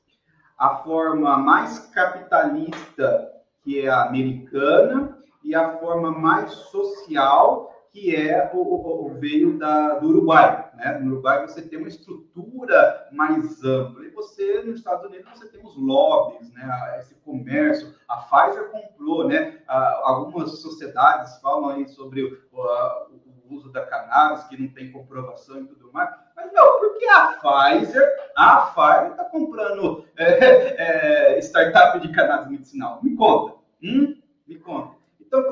[0.58, 3.30] A forma mais capitalista,
[3.62, 9.58] que é a americana, e a forma mais social, que é o, o, o veio
[9.58, 10.70] da, do Uruguai.
[10.76, 11.00] Né?
[11.00, 14.04] No Uruguai você tem uma estrutura mais ampla.
[14.04, 16.98] E você, nos Estados Unidos, você tem os lobbies, né?
[17.00, 17.96] esse comércio.
[18.06, 19.62] A Pfizer comprou, né?
[19.66, 25.68] algumas sociedades falam aí sobre o, o uso da cannabis, que não tem comprovação e
[25.68, 26.14] tudo mais.
[26.36, 28.06] Mas, não, por que a Pfizer,
[28.36, 33.00] a Pfizer está comprando é, é, startup de cannabis medicinal?
[33.02, 33.56] Me conta.
[33.82, 34.18] Hum?
[34.46, 34.95] Me conta.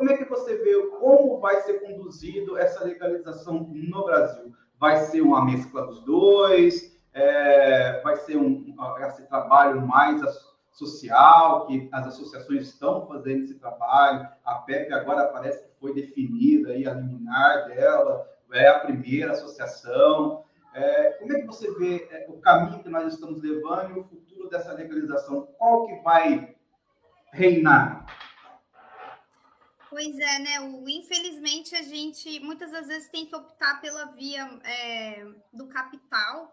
[0.03, 4.53] Como é que você vê como vai ser conduzido essa legalização no Brasil?
[4.77, 6.93] Vai ser uma mescla dos dois?
[7.13, 10.21] É, vai ser um, esse trabalho mais
[10.73, 14.27] social, que as associações estão fazendo esse trabalho.
[14.43, 20.43] A PEP agora parece que foi definida, aí, a liminar dela, é a primeira associação.
[20.73, 24.03] É, como é que você vê é, o caminho que nós estamos levando e o
[24.03, 25.47] futuro dessa legalização?
[25.57, 26.53] Qual que vai
[27.31, 28.05] reinar?
[29.93, 30.59] Pois é, né?
[30.59, 36.51] O, infelizmente, a gente muitas das vezes tem que optar pela via é, do capital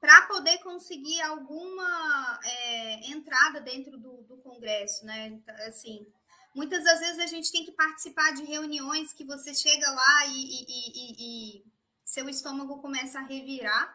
[0.00, 5.38] para poder conseguir alguma é, entrada dentro do, do, Congresso, né?
[5.66, 6.06] Assim,
[6.54, 10.32] muitas das vezes a gente tem que participar de reuniões que você chega lá e,
[10.32, 11.64] e, e, e
[12.02, 13.94] seu estômago começa a revirar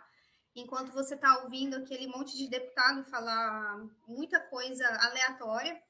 [0.55, 5.82] enquanto você está ouvindo aquele monte de deputado falar muita coisa aleatória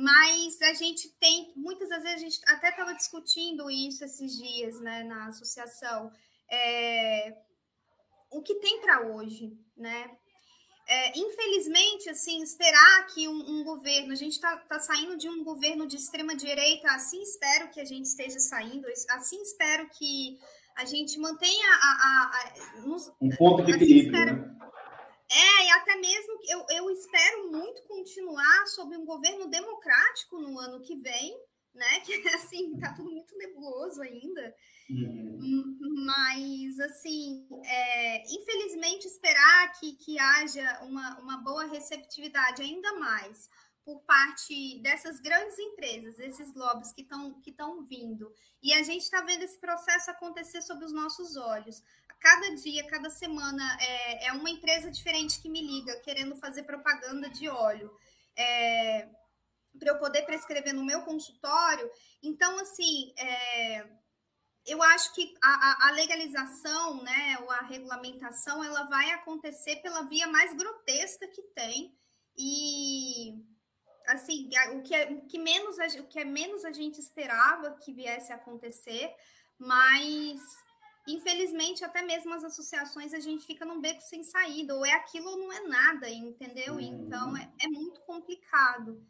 [0.00, 5.02] mas a gente tem, muitas vezes a gente até estava discutindo isso esses dias, né,
[5.02, 6.12] na associação,
[6.48, 7.36] é,
[8.30, 10.08] o que tem para hoje, né?
[10.86, 15.42] É, infelizmente, assim, esperar que um, um governo, a gente está tá saindo de um
[15.42, 20.38] governo de extrema direita, assim espero que a gente esteja saindo, assim espero que
[20.76, 24.16] a gente mantenha a, a, a nos, um ponto de assim equilíbrio.
[24.16, 24.57] Espero, né?
[25.30, 30.80] É, e até mesmo eu, eu espero muito continuar sob um governo democrático no ano
[30.80, 31.36] que vem,
[31.74, 32.00] né?
[32.04, 34.54] Que assim, tá tudo muito nebuloso ainda.
[34.90, 35.78] Uhum.
[36.06, 43.50] Mas, assim, é, infelizmente, esperar que, que haja uma, uma boa receptividade ainda mais
[43.84, 47.54] por parte dessas grandes empresas, esses lobbies que estão que
[47.88, 48.30] vindo.
[48.62, 51.82] E a gente está vendo esse processo acontecer sob os nossos olhos
[52.20, 57.28] cada dia, cada semana é, é uma empresa diferente que me liga querendo fazer propaganda
[57.30, 57.90] de óleo.
[58.36, 59.08] É,
[59.78, 61.90] para eu poder prescrever no meu consultório.
[62.22, 63.86] Então, assim, é,
[64.66, 70.26] eu acho que a, a, legalização, né, ou a regulamentação, ela vai acontecer pela via
[70.26, 71.96] mais grotesca que tem.
[72.36, 73.34] E,
[74.08, 77.92] assim, o que, é, o que, menos, o que é menos a gente esperava que
[77.92, 79.10] viesse a acontecer,
[79.58, 80.40] mas
[81.08, 85.30] infelizmente, até mesmo as associações, a gente fica num beco sem saída, ou é aquilo
[85.30, 86.74] ou não é nada, entendeu?
[86.74, 86.80] Uhum.
[86.80, 89.04] Então, é, é, muito complicado.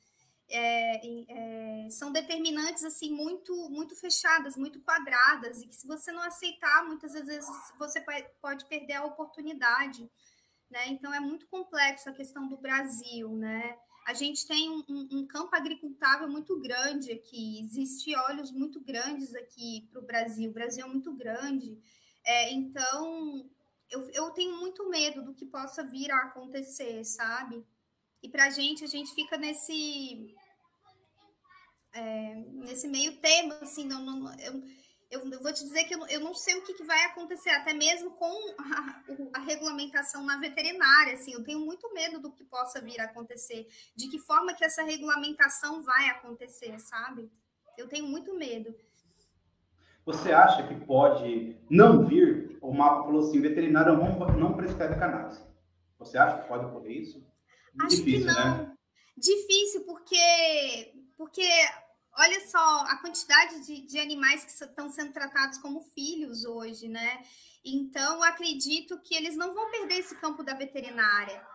[0.50, 6.22] É, é, são determinantes, assim, muito, muito fechadas, muito quadradas, e que se você não
[6.22, 7.44] aceitar, muitas vezes
[7.78, 8.02] você
[8.40, 10.10] pode perder a oportunidade,
[10.70, 10.88] né?
[10.88, 13.76] Então, é muito complexo a questão do Brasil, né?
[14.08, 19.86] A gente tem um, um, campo agricultável muito grande aqui, existe óleos muito grandes aqui
[19.90, 21.78] para o Brasil, o Brasil é muito grande,
[22.24, 23.46] é, então
[23.90, 27.62] eu, eu tenho muito medo do que possa vir a acontecer, sabe?
[28.22, 30.34] E para a gente, a gente fica nesse,
[31.92, 34.62] é, nesse meio tema, assim, não, não eu,
[35.10, 37.72] eu, vou te dizer que eu, eu não sei o que, que, vai acontecer, até
[37.72, 42.80] mesmo com a, a, regulamentação na veterinária, assim, eu tenho muito medo do que possa
[42.80, 47.30] vir a acontecer, de que forma que essa regulamentação vai acontecer, sabe?
[47.76, 48.74] Eu tenho muito medo.
[50.04, 52.58] Você acha que pode não vir?
[52.60, 55.40] O mapa falou assim: veterinário não, não prescreve cannabis.
[55.98, 57.22] Você acha que pode ocorrer isso?
[57.80, 58.56] Acho Difícil, que não.
[58.56, 58.72] Né?
[59.16, 61.46] Difícil, porque, porque
[62.18, 67.22] olha só a quantidade de, de animais que estão sendo tratados como filhos hoje, né?
[67.64, 71.46] Então, acredito que eles não vão perder esse campo da veterinária.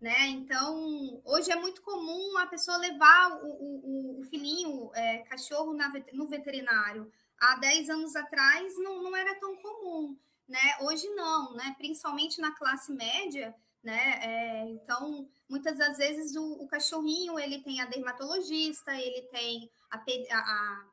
[0.00, 0.28] Né?
[0.28, 5.92] Então, hoje é muito comum a pessoa levar o, o, o filhinho, é, cachorro na,
[6.14, 7.10] no veterinário.
[7.38, 10.16] Há 10 anos atrás não, não era tão comum,
[10.48, 10.76] né?
[10.80, 11.74] Hoje não, né?
[11.76, 14.20] Principalmente na classe média, né?
[14.22, 19.96] É, então, muitas das vezes o, o, cachorrinho ele tem a dermatologista, ele tem a,
[19.96, 20.84] a,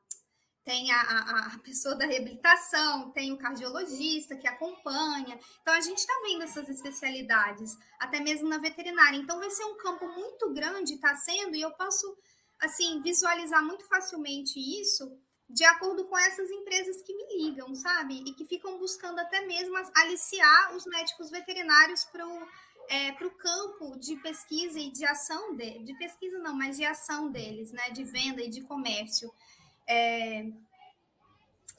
[0.64, 5.40] tem a, a, pessoa da reabilitação, tem o cardiologista que acompanha.
[5.62, 9.18] Então, a gente está vendo essas especialidades, até mesmo na veterinária.
[9.18, 12.18] Então, vai ser um campo muito grande, está sendo, e eu posso,
[12.60, 15.10] assim, visualizar muito facilmente isso
[15.50, 18.22] de acordo com essas empresas que me ligam, sabe?
[18.28, 22.48] E que ficam buscando até mesmo aliciar os médicos veterinários para o
[22.90, 27.72] é, campo de pesquisa e de ação de, de pesquisa não, mas de ação deles,
[27.72, 27.90] né?
[27.92, 29.34] De venda e de comércio.
[29.88, 30.46] É,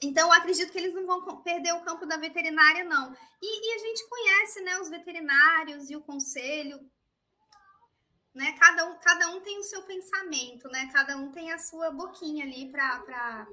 [0.01, 3.13] então, acredito que eles não vão perder o campo da veterinária, não.
[3.41, 6.79] E, e, a gente conhece né, os veterinários e o conselho.
[8.33, 8.53] Né?
[8.53, 10.89] Cada, um, cada um tem o seu pensamento, né?
[10.93, 13.47] Cada um tem a sua boquinha ali para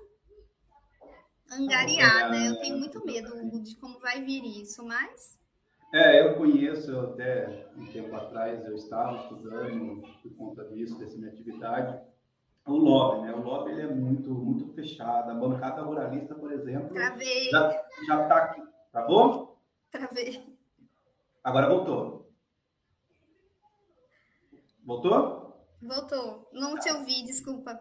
[1.51, 2.49] angariar, né?
[2.49, 5.36] Eu tenho muito medo de como vai vir isso, mas...
[5.93, 11.31] É, eu conheço até um tempo atrás, eu estava estudando por conta disso, dessa minha
[11.31, 11.99] atividade,
[12.67, 13.33] o lobby, né?
[13.33, 15.31] O lobby ele é muito, muito fechado.
[15.31, 17.49] A bancada ruralista, por exemplo, Travei.
[17.51, 18.63] já já está aqui.
[18.93, 19.57] Tá bom?
[19.91, 20.45] Travei.
[21.45, 22.29] Agora voltou.
[24.85, 25.57] Voltou?
[25.81, 26.49] Voltou.
[26.53, 26.81] Não tá.
[26.81, 27.81] te ouvi, desculpa.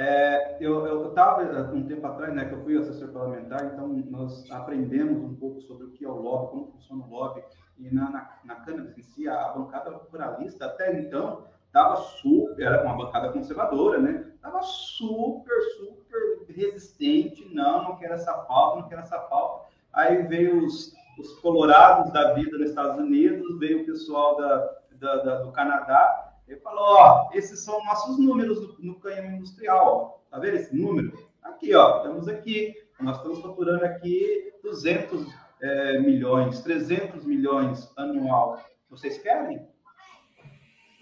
[0.00, 1.42] É, eu estava
[1.74, 5.84] um tempo atrás, né, que eu fui assessor parlamentar, então nós aprendemos um pouco sobre
[5.84, 7.44] o que é o lobby, como funciona o lobby,
[7.78, 12.82] e na, na, na cannabis em si, a bancada ruralista, até então, estava super, era
[12.82, 14.24] uma bancada conservadora, né?
[14.36, 17.54] Estava super, super resistente.
[17.54, 19.66] Não, não quero essa pauta, não quero essa pauta.
[19.92, 25.16] Aí veio os, os colorados da vida nos Estados Unidos, veio o pessoal da, da,
[25.16, 30.20] da do Canadá e falou: Ó, esses são nossos números no, canhão industrial, ó.
[30.30, 31.16] Tá vendo esse número?
[31.42, 32.74] Aqui, ó, estamos aqui.
[33.00, 35.26] Nós estamos faturando aqui 200
[35.62, 38.60] é, milhões, 300 milhões anual.
[38.90, 39.66] Vocês querem?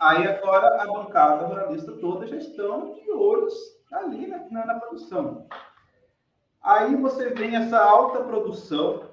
[0.01, 3.55] Aí agora a bancada ruralista toda já estão de olhos
[3.91, 5.49] ali na, na, na produção.
[6.63, 9.09] Aí você vem essa alta produção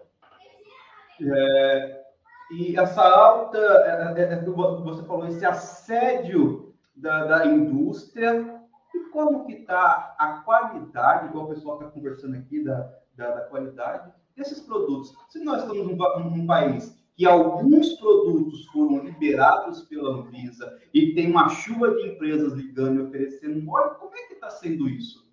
[1.22, 2.05] é,
[2.52, 8.62] e essa alta, é, é, é você falou, esse assédio da, da indústria
[8.94, 13.42] e como que está a qualidade, igual o pessoal está conversando aqui da, da, da,
[13.42, 15.14] qualidade desses produtos.
[15.30, 21.32] Se nós estamos num, num país que alguns produtos foram liberados pela Anvisa e tem
[21.32, 25.26] uma chuva de empresas ligando e oferecendo, como é que está sendo isso?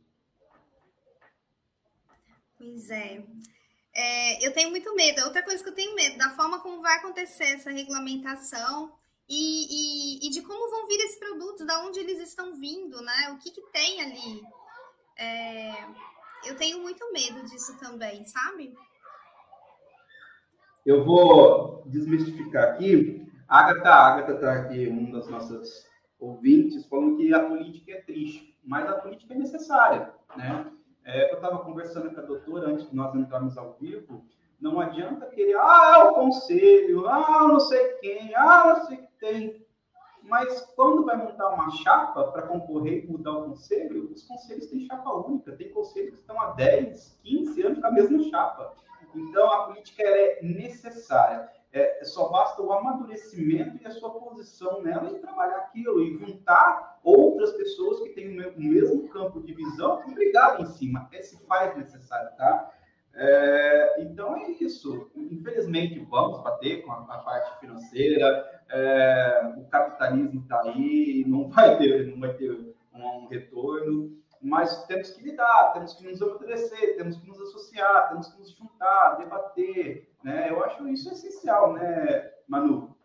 [2.57, 3.25] Pois é.
[3.95, 4.47] É.
[4.47, 5.23] Eu tenho muito medo.
[5.25, 8.93] Outra coisa que eu tenho medo, da forma como vai acontecer essa regulamentação
[9.29, 13.31] e, e, e de como vão vir esses produtos, da onde eles estão vindo, né?
[13.33, 14.43] O que, que tem ali.
[15.17, 15.85] É,
[16.45, 18.75] eu tenho muito medo disso também, sabe?
[20.85, 23.27] Eu vou desmistificar aqui.
[23.47, 25.87] Agatha, Agatha está aqui, uma das nossas
[26.19, 30.72] ouvintes, falando que a política é triste, mas a política é necessária, né?
[31.05, 34.25] É, eu estava conversando com a doutora antes de nós entrarmos ao vivo.
[34.61, 39.13] Não adianta querer, ah, é o conselho, ah, não sei quem, ah, não sei que
[39.19, 39.67] tem.
[40.23, 44.87] Mas quando vai montar uma chapa para concorrer e mudar o conselho, os conselhos têm
[44.87, 45.57] chapa única.
[45.57, 48.73] Tem conselhos que estão há 10, 15 anos com a mesma chapa.
[49.15, 51.51] Então, a política é necessária.
[51.73, 57.01] É, só basta o amadurecimento e a sua posição nela e trabalhar aquilo e juntar
[57.03, 57.62] outras pessoas
[58.23, 61.09] têm o mesmo campo de visão brigar em cima.
[61.13, 62.71] Esse faz necessário, tá?
[63.15, 65.11] É, então é isso.
[65.15, 68.63] Infelizmente, vamos bater com a, a parte financeira.
[68.71, 74.85] É, o capitalismo está aí, não vai ter, não vai ter um, um retorno mas
[74.87, 79.19] temos que lidar, temos que nos amadurecer, temos que nos associar, temos que nos juntar,
[79.21, 80.51] debater, né?
[80.51, 82.97] Eu acho isso essencial, né, Manu?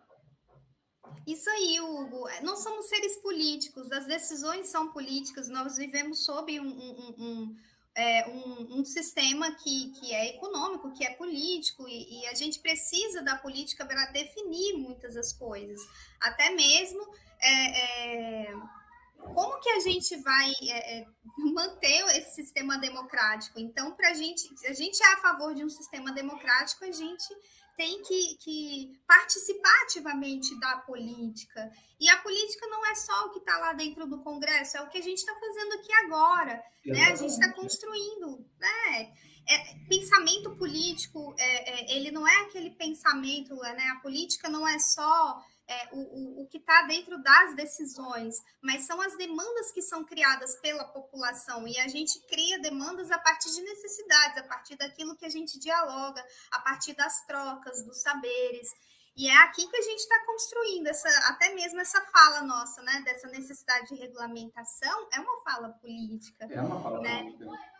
[1.27, 2.25] Isso aí, Hugo.
[2.41, 7.55] Não somos seres políticos, as decisões são políticas, nós vivemos sob um, um, um,
[7.93, 13.21] é, um sistema que, que é econômico, que é político, e, e a gente precisa
[13.21, 15.81] da política para definir muitas das coisas.
[16.21, 17.05] Até mesmo
[17.41, 18.53] é, é,
[19.33, 21.05] como que a gente vai é, é
[21.37, 23.59] manter esse sistema democrático?
[23.59, 27.27] Então, para a gente, a gente é a favor de um sistema democrático, a gente
[27.77, 31.71] tem que, que, participar ativamente da política.
[31.99, 34.89] E a política não é só o que está lá dentro do Congresso, é o
[34.89, 36.63] que a gente está fazendo aqui agora.
[36.83, 37.03] Né?
[37.03, 38.43] A gente está construindo.
[38.59, 39.13] Né?
[39.47, 43.87] É, pensamento político, é, é, ele não é aquele pensamento, né?
[43.95, 48.83] a política não é só é, o, o, o que está dentro das decisões, mas
[48.83, 51.67] são as demandas que são criadas pela população.
[51.67, 55.59] E a gente cria demandas a partir de necessidades, a partir daquilo que a gente
[55.59, 58.69] dialoga, a partir das trocas, dos saberes.
[59.15, 63.01] E é aqui que a gente está construindo essa, até mesmo essa fala nossa, né?
[63.03, 66.45] Dessa necessidade de regulamentação, é uma fala política.
[66.49, 67.23] É uma fala né?
[67.23, 67.77] política.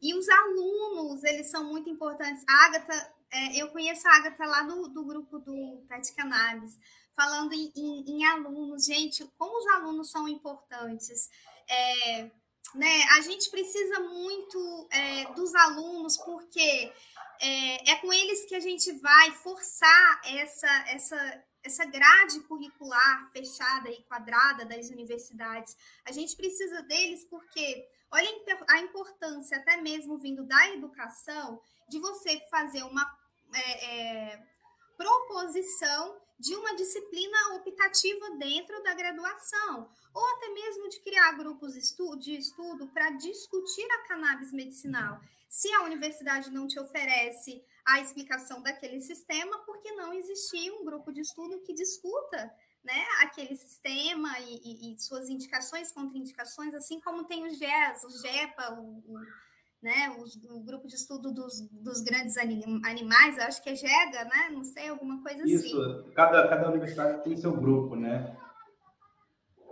[0.00, 2.44] E os alunos, eles são muito importantes.
[2.48, 6.78] A Agatha, é, eu conheço a Agatha lá no, do grupo do Pet Cannabis
[7.18, 11.28] falando em, em, em, alunos, gente, como os alunos são importantes.
[11.68, 12.30] É,
[12.76, 16.92] né, a gente precisa muito é, dos alunos, porque
[17.40, 23.90] é, é, com eles que a gente vai forçar essa, essa, essa grade curricular fechada
[23.90, 25.76] e quadrada das universidades.
[26.04, 28.28] A gente precisa deles porque, olha
[28.68, 33.04] a importância, até mesmo vindo da educação, de você fazer uma
[33.52, 33.86] é,
[34.34, 34.46] é,
[34.96, 42.36] proposição de uma disciplina optativa dentro da graduação, ou até mesmo de criar grupos de
[42.36, 45.20] estudo para discutir a cannabis medicinal.
[45.48, 50.84] Se a universidade não te oferece a explicação daquele sistema, por que não existir um
[50.84, 57.00] grupo de estudo que discuta né, aquele sistema e, e, e suas indicações, contraindicações, assim
[57.00, 59.18] como tem o GES, o GEPA, o, o
[59.82, 64.50] né, o, o, grupo de estudo dos, dos grandes animais, acho que é GEGA, né?
[64.50, 65.68] Não sei, alguma coisa Isso, assim.
[65.68, 68.36] Isso, cada, cada universidade tem seu grupo, né?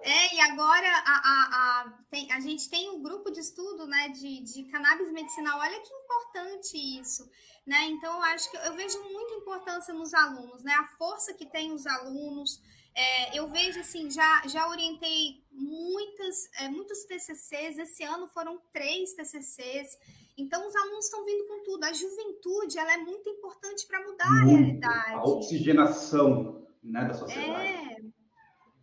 [0.02, 4.08] É, e agora a, a, a, tem, a gente tem um grupo de estudo né,
[4.10, 5.58] de, de cannabis medicinal.
[5.58, 7.28] Olha que importante isso.
[7.66, 7.86] Né?
[7.86, 10.72] Então, eu acho que eu vejo muita importância nos alunos, né?
[10.74, 12.60] A força que tem os alunos,
[12.94, 19.14] é, eu vejo assim, já, já orientei muitas, é, muitos TCCs, esse ano foram três
[19.14, 19.98] TCCs,
[20.36, 21.84] então os alunos estão vindo com tudo.
[21.84, 24.48] A juventude ela é muito importante para mudar muito.
[24.48, 25.12] a realidade.
[25.12, 27.66] A oxigenação né, da sociedade.
[27.66, 27.96] É.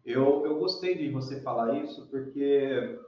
[0.05, 2.99] Eu, eu gostei de você falar isso, porque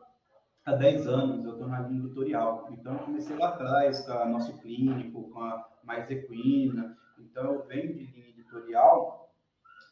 [0.63, 2.69] há 10 anos eu estou na linha editorial.
[2.71, 6.97] Então, eu comecei lá atrás com a nosso clínico, com a Mais Equina.
[7.19, 9.29] Então, eu venho de linha editorial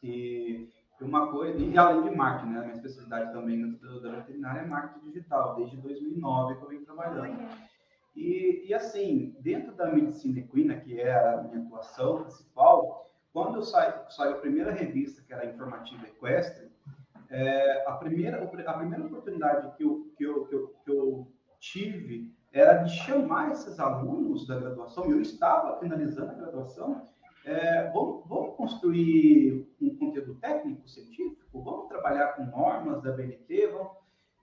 [0.02, 0.68] e
[1.04, 2.58] uma coisa, e além de marketing, né?
[2.58, 7.38] A minha especialidade também da veterinária é marketing digital, desde 2009 que eu venho trabalhando.
[8.16, 13.62] E, e assim, dentro da medicina equina, que é a minha atuação principal, quando eu
[13.62, 16.70] saio, saio a primeira revista, que era a Informativa Equestre,
[17.28, 22.32] é, a, primeira, a primeira oportunidade que eu, que, eu, que, eu, que eu tive
[22.52, 27.08] era de chamar esses alunos da graduação, eu estava finalizando a graduação,
[27.44, 33.92] é, vamos, vamos, construir um conteúdo técnico, científico, vamos trabalhar com normas da BNT, vamos...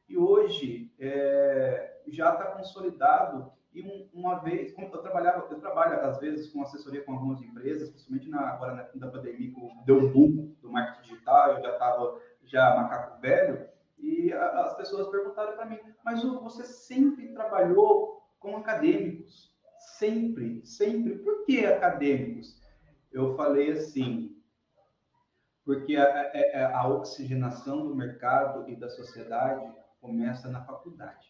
[0.07, 6.19] e hoje é, já está consolidado e um, uma vez, eu trabalhava, eu trabalho às
[6.19, 9.53] vezes com assessoria com algumas empresas, principalmente na, agora na, na pandemia,
[9.85, 14.75] deu um boom do marketing digital, eu já estava já macaco velho, e a, as
[14.75, 19.51] pessoas perguntaram para mim, mas você sempre trabalhou com acadêmicos?
[19.97, 21.17] Sempre, sempre.
[21.19, 22.60] Por que acadêmicos?
[23.11, 24.35] Eu falei assim,
[25.65, 31.27] porque a, a, é, é, a, oxigenação do mercado e da sociedade começa na faculdade,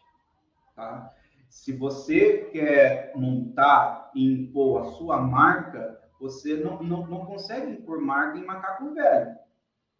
[0.74, 1.12] tá?
[1.48, 8.00] Se você quer montar e impor a sua marca, você não, não, não consegue impor
[8.00, 9.36] marca em macaco velho.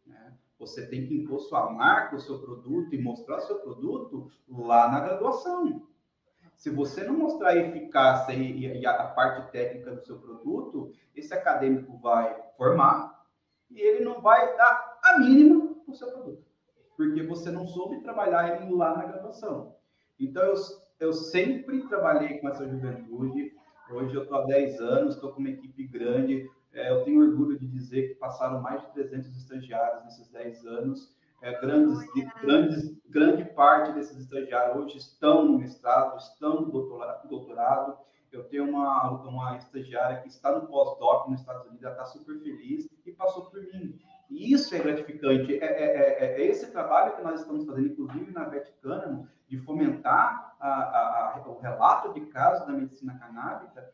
[0.06, 0.32] Né?
[0.58, 5.00] Você tem que impor sua marca, o seu produto e mostrar seu produto lá na
[5.00, 5.86] graduação.
[6.62, 11.34] Se você não mostrar a eficácia e, e a parte técnica do seu produto, esse
[11.34, 13.26] acadêmico vai formar
[13.68, 16.44] e ele não vai dar a mínima para o seu produto,
[16.96, 19.74] porque você não soube trabalhar ele lá na graduação.
[20.20, 20.54] Então, eu,
[21.00, 23.52] eu sempre trabalhei com essa juventude.
[23.90, 26.48] Hoje eu estou há 10 anos, estou com uma equipe grande.
[26.72, 31.12] É, eu tenho orgulho de dizer que passaram mais de 300 estagiários nesses 10 anos.
[31.42, 31.98] É, grandes,
[32.40, 37.98] grandes, grande parte desses estagiários hoje estão no mestrado, estão no doutorado.
[38.30, 42.38] eu tenho uma, uma estagiária que está no pós-doc nos Estados Unidos, ela está super
[42.38, 43.98] feliz e passou por mim.
[44.30, 45.58] E isso é gratificante.
[45.58, 50.56] É, é, é, é, esse trabalho que nós estamos fazendo, inclusive na Vaticana, de fomentar
[50.60, 53.92] a, a, a, o relato de casos da medicina canábica,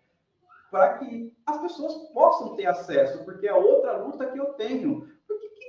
[0.71, 5.09] para que as pessoas possam ter acesso, porque é outra luta que eu tenho.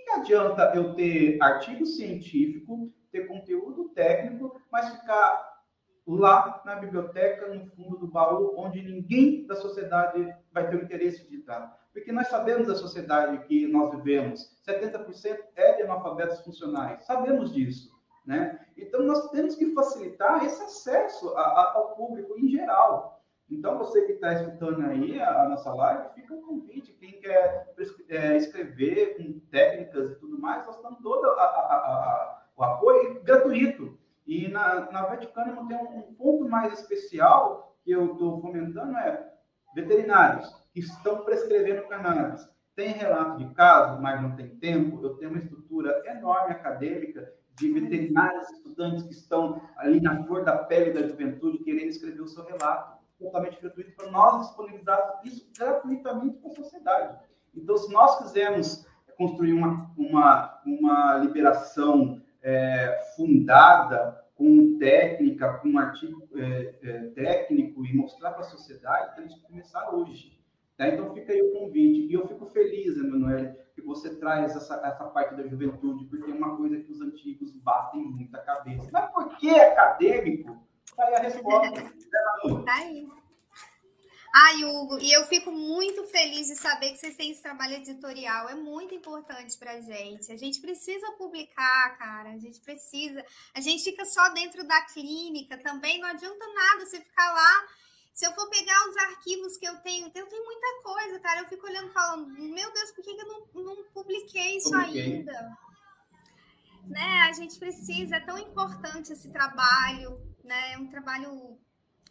[0.09, 5.59] Que adianta eu ter artigo científico ter conteúdo técnico, mas ficar
[6.07, 11.27] lá na biblioteca, no fundo do baú, onde ninguém da sociedade vai ter o interesse
[11.27, 11.77] de estar.
[11.93, 17.99] Porque nós sabemos da sociedade que nós vivemos, 70% é de analfabetos funcionais, sabemos disso.
[18.25, 18.59] Né?
[18.75, 23.18] Então, nós temos que facilitar esse acesso a, a, ao público em geral.
[23.49, 26.93] Então, você que está escutando aí a, a, nossa live, fica um convite.
[26.93, 27.73] Quem quer
[28.07, 31.25] é, escrever com técnicas e tudo mais, nós estamos todo
[32.55, 33.97] o apoio gratuito.
[34.27, 39.27] E na, na Vaticano tem um, um ponto mais especial que eu estou fomentando, é
[39.73, 42.47] veterinários que estão prescrevendo cannabis.
[42.75, 45.03] Tem relato de caso, mas não tem tempo.
[45.03, 50.57] Eu tenho uma estrutura enorme acadêmica de veterinários, estudantes que estão ali na cor da
[50.57, 56.37] pele da juventude querendo escrever o seu relato, totalmente gratuito, para nós disponibilizarmos isso gratuitamente
[56.37, 57.19] para a sociedade.
[57.55, 65.77] Então, se nós quisermos construir uma, uma, uma liberação é, fundada com técnica, com um
[65.77, 70.39] artigo é, é, técnico e mostrar para a sociedade, temos que começar hoje.
[70.77, 70.87] Tá?
[70.87, 72.07] Então, fica aí o convite.
[72.09, 76.33] E eu fico feliz, Emanuel, que você traz essa, essa parte da juventude, porque é
[76.33, 78.89] uma coisa que os antigos batem muito a cabeça.
[78.93, 80.68] Mas por que acadêmico?
[80.99, 81.93] Tá aí a resposta.
[82.65, 83.07] tá aí.
[84.35, 88.49] Ai, Hugo, e eu fico muito feliz de saber que vocês têm esse trabalho editorial.
[88.49, 90.29] É muito importante para gente.
[90.29, 92.31] A gente precisa publicar, cara.
[92.31, 93.25] A gente precisa.
[93.55, 96.01] A gente fica só dentro da clínica também.
[96.01, 97.67] Não adianta nada você ficar lá
[98.13, 101.39] se eu for pegar os arquivos que eu tenho, eu tenho muita coisa, cara.
[101.39, 105.01] Eu fico olhando falando, meu Deus, por que, eu não, não publiquei isso publiquei.
[105.01, 105.57] ainda?
[106.85, 107.21] Né?
[107.29, 110.19] A gente precisa, é tão importante esse trabalho,
[110.49, 110.73] né?
[110.73, 111.57] É um trabalho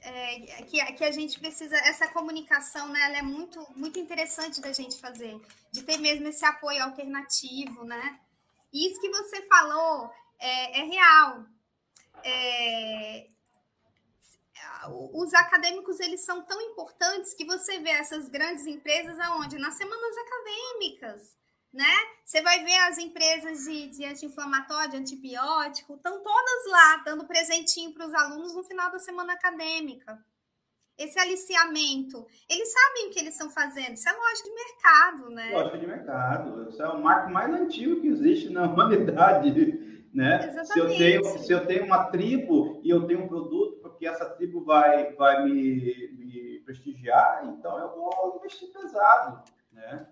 [0.01, 3.01] é, que, que a gente precisa, essa comunicação, né?
[3.03, 5.39] Ela é muito, muito interessante da gente fazer,
[5.73, 8.21] de ter mesmo esse apoio alternativo, né?
[8.73, 11.45] Isso que você falou é, é real.
[12.25, 13.27] É,
[15.13, 19.59] os acadêmicos eles são tão importantes que você vê essas grandes empresas aonde?
[19.59, 21.37] Nas semanas acadêmicas,
[21.73, 21.93] né?
[22.25, 27.93] Você vai ver as empresas de, de anti-inflamatório, de antibiótico, estão todas lá dando presentinho
[27.93, 30.19] para os alunos no final da semana acadêmica.
[30.97, 35.51] Esse aliciamento, eles sabem o que eles estão fazendo, isso é lógica de mercado, né?
[35.53, 39.53] Lógica de mercado, isso é o marco mais antigo que existe na humanidade
[40.13, 40.65] né?
[40.65, 44.25] Se eu tenho se eu tenho uma tribo e eu tenho um produto porque essa
[44.25, 50.09] tribo vai vai me, me prestigiar, então eu vou investir pesado, né?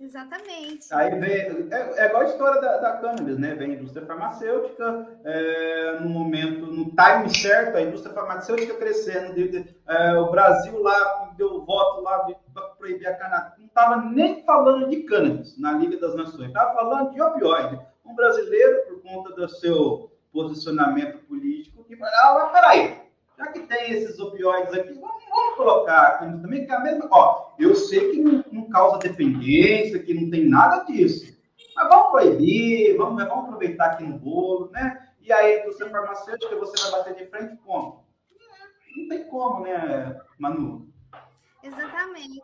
[0.00, 0.86] Exatamente.
[0.92, 3.54] Aí vem, é, é igual a história da, da cannabis, né?
[3.54, 9.34] Vem a indústria farmacêutica, é, no momento, no time certo, a indústria farmacêutica crescendo.
[9.34, 13.58] De, de, é, o Brasil lá deu voto lá para proibir a cannabis.
[13.58, 17.78] Não estava nem falando de cannabis na Liga das Nações, estava falando de opioide
[18.08, 23.02] um brasileiro, por conta do seu posicionamento político, que vai, ah, peraí,
[23.36, 27.08] já que tem esses opioides aqui, vamos, vamos colocar também, que é a mesma.
[27.10, 31.36] Ó, eu sei que não, não, causa dependência, que não tem nada disso.
[31.74, 35.08] Mas vamos proibir, vamos, vamos aproveitar aqui no bolo, né?
[35.20, 38.04] E aí, você farmacêutica, você vai bater de frente como?
[38.96, 40.88] Não tem como, né, Manu?
[41.62, 42.40] Exatamente.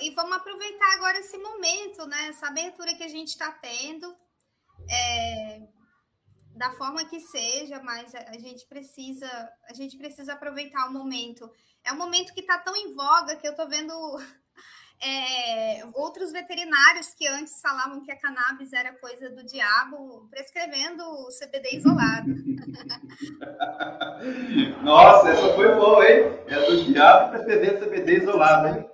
[0.00, 2.28] E vamos aproveitar agora esse momento, né?
[2.28, 4.14] Essa abertura que a gente está tendo
[4.90, 5.41] é,
[6.54, 9.28] da forma que seja, mas a gente precisa
[9.68, 11.50] a gente precisa aproveitar o momento.
[11.84, 13.92] É um momento que está tão em voga que eu estou vendo
[15.02, 21.28] é, outros veterinários que antes falavam que a cannabis era coisa do diabo, prescrevendo o
[21.28, 22.28] CBD isolado.
[24.82, 26.38] Nossa, essa foi boa, hein?
[26.46, 28.92] É do diabo prescrever CBD isolado, hein?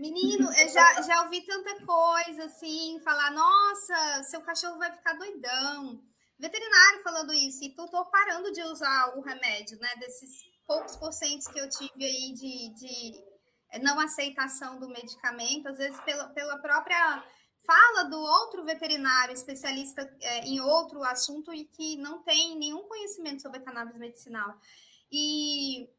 [0.00, 6.00] Menino, eu já, já ouvi tanta coisa assim, falar, nossa, seu cachorro vai ficar doidão.
[6.40, 9.94] Veterinário falando isso, e tô, tô parando de usar o remédio, né?
[9.96, 13.24] Desses poucos porcentos que eu tive aí de, de
[13.82, 17.24] não aceitação do medicamento, às vezes pela, pela própria
[17.66, 23.42] fala do outro veterinário especialista é, em outro assunto e que não tem nenhum conhecimento
[23.42, 24.58] sobre cannabis medicinal.
[25.12, 25.90] E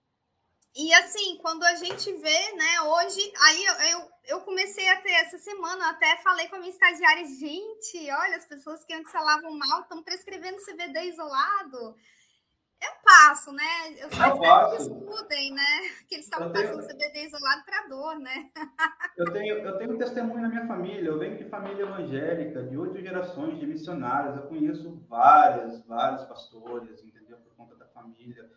[0.76, 5.12] e assim, quando a gente vê, né, hoje, aí eu, eu, eu, comecei a ter
[5.12, 9.52] essa semana, até falei com a minha estagiária, gente, olha, as pessoas que antes falavam
[9.58, 11.96] mal estão prescrevendo CBD isolado.
[12.82, 13.64] Eu passo, né?
[13.98, 15.80] Eu só eu espero que estudem, né?
[16.08, 18.50] Que eles estavam passando CBD isolado para dor, né?
[19.18, 22.78] eu, tenho, eu tenho um testemunho na minha família, eu venho de família evangélica, de
[22.78, 27.38] oito gerações de missionários, eu conheço várias, vários pastores, entendeu?
[27.38, 28.50] Por conta da família.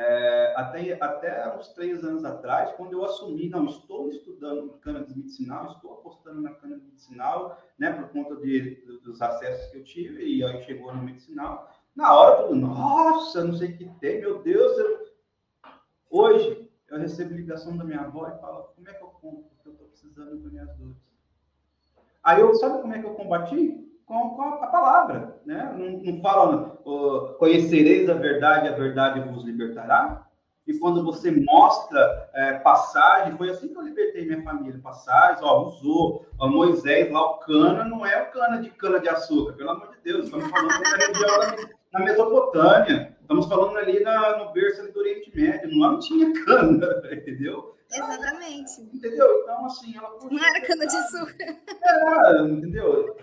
[0.00, 5.72] É, até, até uns três anos atrás, quando eu assumi, não, estou estudando cannabis medicinal,
[5.72, 10.44] estou apostando na cannabis medicinal, né, por conta de, dos acessos que eu tive, e
[10.44, 11.68] aí chegou no medicinal.
[11.96, 14.78] Na hora, eu nossa, não sei o que tem, meu Deus.
[14.78, 15.08] Eu...
[16.08, 19.50] Hoje, eu recebo ligação da minha avó e falo, como é que eu compro?
[19.56, 20.96] Porque eu estou precisando das minhas dores.
[22.22, 23.87] Aí eu, sabe como é que eu combati?
[24.08, 25.70] Com, com a, a, palavra, né?
[25.76, 30.26] Não, não fala, uh, conhecereis a verdade, a verdade vos libertará.
[30.66, 34.80] E quando você mostra é, passagem, foi assim que eu libertei minha família.
[34.82, 36.26] Passagens, ó, usou.
[36.38, 39.88] Ó, Moisés lá, o cana, não é o cana de cana de açúcar, pelo amor
[39.88, 40.24] de Deus.
[40.24, 43.16] Estamos falando da região na Mesopotâmia.
[43.20, 45.70] Estamos falando ali na, no berço do Oriente Médio.
[45.72, 47.74] Não tinha cana, entendeu?
[47.90, 48.82] Exatamente.
[48.92, 49.40] Entendeu?
[49.42, 50.18] Então, assim, ela.
[50.30, 51.44] Não era cana de açúcar.
[51.46, 53.16] É, entendeu?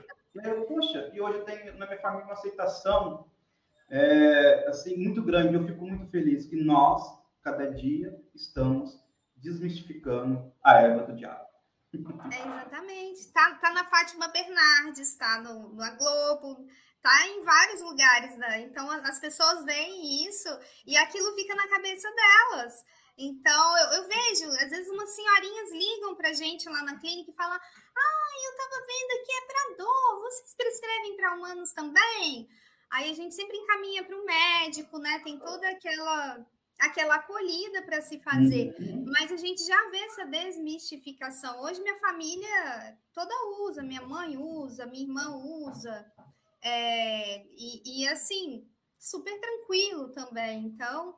[0.44, 3.30] Eu, poxa, e hoje tem na minha família uma aceitação
[3.90, 5.54] é, assim, muito grande.
[5.54, 7.02] Eu fico muito feliz que nós,
[7.42, 9.00] cada dia, estamos
[9.36, 11.46] desmistificando a erva do diabo.
[11.94, 13.32] É, exatamente.
[13.32, 16.68] Tá, tá na Fátima Bernardes, tá no, no Globo,
[17.02, 18.62] tá em vários lugares, né?
[18.64, 20.50] Então as pessoas veem isso
[20.86, 22.84] e aquilo fica na cabeça delas.
[23.18, 27.36] Então, eu, eu, vejo, às vezes umas senhorinhas ligam pra gente lá na clínica e
[27.36, 32.50] falam: Ah, eu tava vendo que é para dor, vocês prescrevem para humanos também?
[32.92, 35.20] Aí a gente sempre encaminha para o médico, né?
[35.20, 36.46] Tem toda aquela
[36.80, 38.76] aquela acolhida para se fazer.
[38.80, 39.06] Uhum.
[39.08, 41.62] Mas a gente já vê essa desmistificação.
[41.62, 46.06] Hoje minha família toda usa, minha mãe usa, minha irmã usa.
[46.62, 48.68] É, e, e assim,
[49.00, 50.66] super tranquilo também.
[50.66, 51.16] Então,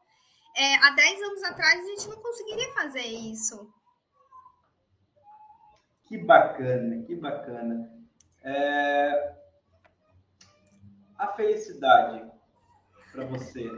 [0.57, 3.71] é, há 10 anos atrás a gente não conseguiria fazer isso.
[6.07, 7.91] Que bacana, que bacana.
[8.43, 9.35] É...
[11.17, 12.25] A felicidade
[13.11, 13.69] para você,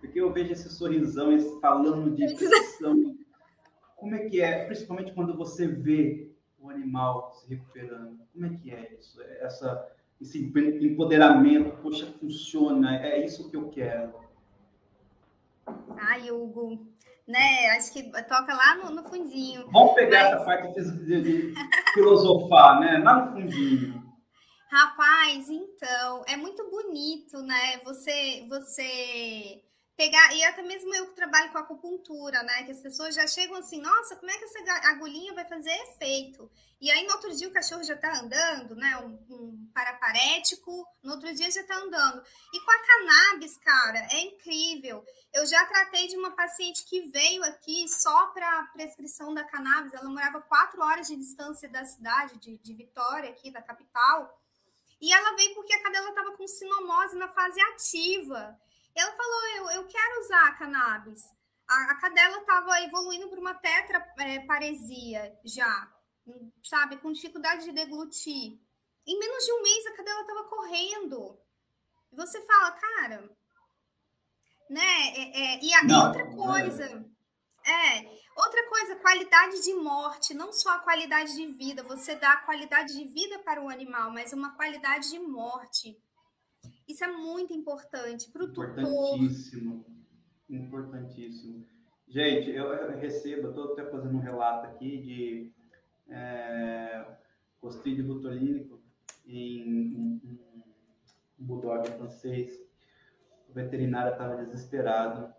[0.00, 1.30] porque eu vejo esse sorrisão
[1.60, 3.16] falando de decisão.
[3.96, 8.18] Como é que é, principalmente quando você vê o animal se recuperando?
[8.32, 9.20] Como é que é isso?
[9.40, 14.25] Essa, esse empoderamento, poxa, funciona, é isso que eu quero.
[15.98, 16.86] Ai, Hugo,
[17.26, 17.70] né?
[17.76, 19.68] Acho que toca lá no, no fundinho.
[19.70, 20.34] Vamos pegar Mas...
[20.34, 21.54] essa parte de, de
[21.94, 22.98] filosofar, né?
[22.98, 24.06] Lá no fundinho.
[24.70, 27.78] Rapaz, então, é muito bonito, né?
[27.84, 29.62] Você, você
[29.96, 32.64] pegar, e até mesmo eu que trabalho com acupuntura, né?
[32.64, 36.50] Que as pessoas já chegam assim, nossa, como é que essa agulhinha vai fazer efeito?
[36.78, 38.98] E aí no outro dia o cachorro já tá andando, né?
[38.98, 42.22] Um, um paraparético, no outro dia já tá andando.
[42.52, 45.02] E com a cannabis, cara, é incrível.
[45.32, 49.94] Eu já tratei de uma paciente que veio aqui só para prescrição da cannabis.
[49.94, 54.38] Ela morava quatro horas de distância da cidade, de, de Vitória, aqui da capital.
[55.00, 58.58] E ela veio porque a cadela estava com sinomose na fase ativa.
[58.96, 61.22] Ela falou: Eu, eu quero usar a cannabis.
[61.68, 65.92] A, a cadela estava evoluindo para uma tetraparesia é, já,
[66.64, 68.58] sabe, com dificuldade de deglutir.
[69.06, 71.38] Em menos de um mês a cadela estava correndo.
[72.10, 73.36] E você fala, cara,
[74.70, 75.08] né?
[75.14, 77.06] É, é, e a, outra coisa,
[77.64, 77.98] é.
[77.98, 82.44] é, outra coisa, qualidade de morte, não só a qualidade de vida, você dá a
[82.44, 86.00] qualidade de vida para o animal, mas uma qualidade de morte.
[86.88, 88.78] Isso é muito importante para o tutor.
[88.78, 89.84] Importantíssimo.
[90.48, 91.66] Importantíssimo.
[92.08, 95.52] Gente, eu recebo, estou até fazendo um relato aqui de
[96.08, 97.04] é,
[97.60, 98.80] costrilho botulínico
[99.26, 100.38] em um,
[101.38, 102.60] bulldog francês.
[103.48, 105.34] O veterinário estava desesperado.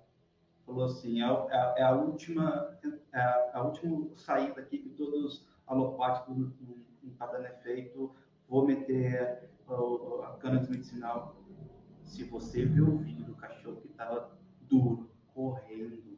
[0.66, 2.78] Falou assim, é, é, é a última
[3.14, 8.14] é a, a, última saída aqui que todos os alopáticos não estão tá dando efeito.
[8.50, 11.36] Vou meter a, cana medicinal
[12.04, 16.18] se você vê o vídeo do cachorro que tava duro, correndo,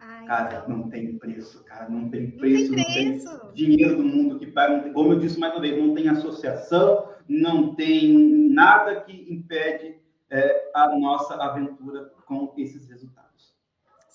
[0.00, 0.76] Ai, cara, então...
[0.76, 3.26] não tem preço, cara, não tem preço, não tem, preço.
[3.26, 6.08] Não tem dinheiro do mundo que paga, como eu disse mais uma vez, não tem
[6.08, 9.96] associação, não tem nada que impede
[10.30, 13.17] é, a nossa aventura com esses resultados.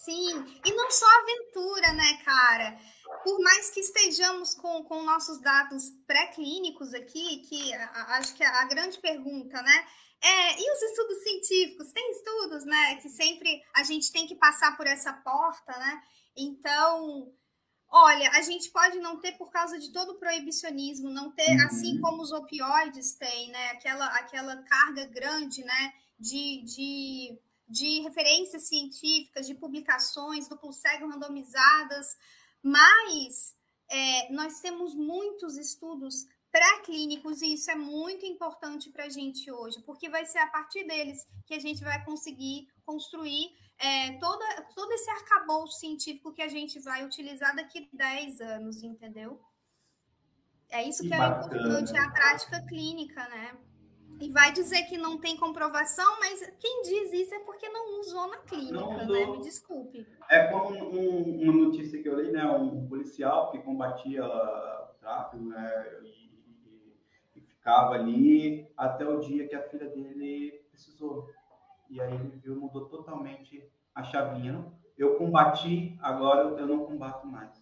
[0.03, 2.77] Sim, e não só aventura, né, cara?
[3.23, 8.43] Por mais que estejamos com, com nossos dados pré-clínicos aqui, que a, a, acho que
[8.43, 9.87] a, a grande pergunta, né?
[10.21, 11.93] É, e os estudos científicos?
[11.93, 12.95] Tem estudos, né?
[12.95, 16.01] Que sempre a gente tem que passar por essa porta, né?
[16.35, 17.31] Então,
[17.89, 21.65] olha, a gente pode não ter por causa de todo o proibicionismo, não ter, uhum.
[21.65, 23.71] assim como os opioides têm, né?
[23.71, 25.93] Aquela, aquela carga grande, né?
[26.19, 32.07] De, de, de referências científicas, de publicações, duplo cego randomizadas,
[32.61, 33.55] mas
[33.89, 39.81] é, nós temos muitos estudos pré-clínicos, e isso é muito importante para a gente hoje,
[39.81, 44.45] porque vai ser a partir deles que a gente vai conseguir construir é, toda,
[44.75, 49.41] todo esse arcabouço científico que a gente vai utilizar daqui a 10 anos, entendeu?
[50.69, 53.57] É isso que, que é importante, a prática clínica, né?
[54.23, 58.25] E vai dizer que não tem comprovação, mas quem diz isso é porque não usou
[58.29, 59.03] na clínica, não né?
[59.03, 59.13] usou.
[59.13, 59.25] né?
[59.25, 60.07] Me desculpe.
[60.29, 62.45] É como um, uma notícia que eu li, né?
[62.45, 65.87] Um policial que combatia o tráfico, né?
[66.03, 66.31] E,
[67.35, 71.29] e, ficava ali até o dia que a filha dele precisou.
[71.89, 74.65] E aí ele viu, mudou totalmente a chavinha.
[74.97, 77.61] Eu combati, agora eu não combato mais.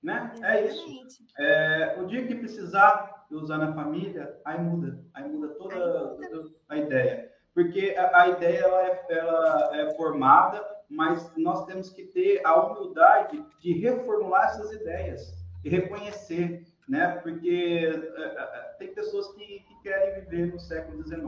[0.00, 0.32] Né?
[0.40, 1.24] É isso.
[1.36, 6.76] É, o dia que precisar usar na família, aí muda, aí muda toda, toda a
[6.76, 7.32] ideia.
[7.54, 12.54] Porque a, a ideia ela é, ela é formada, mas nós temos que ter a
[12.60, 17.16] humildade de reformular essas ideias e reconhecer, né?
[17.22, 21.24] Porque é, é, é tem pessoas que, que, querem viver no século XIX,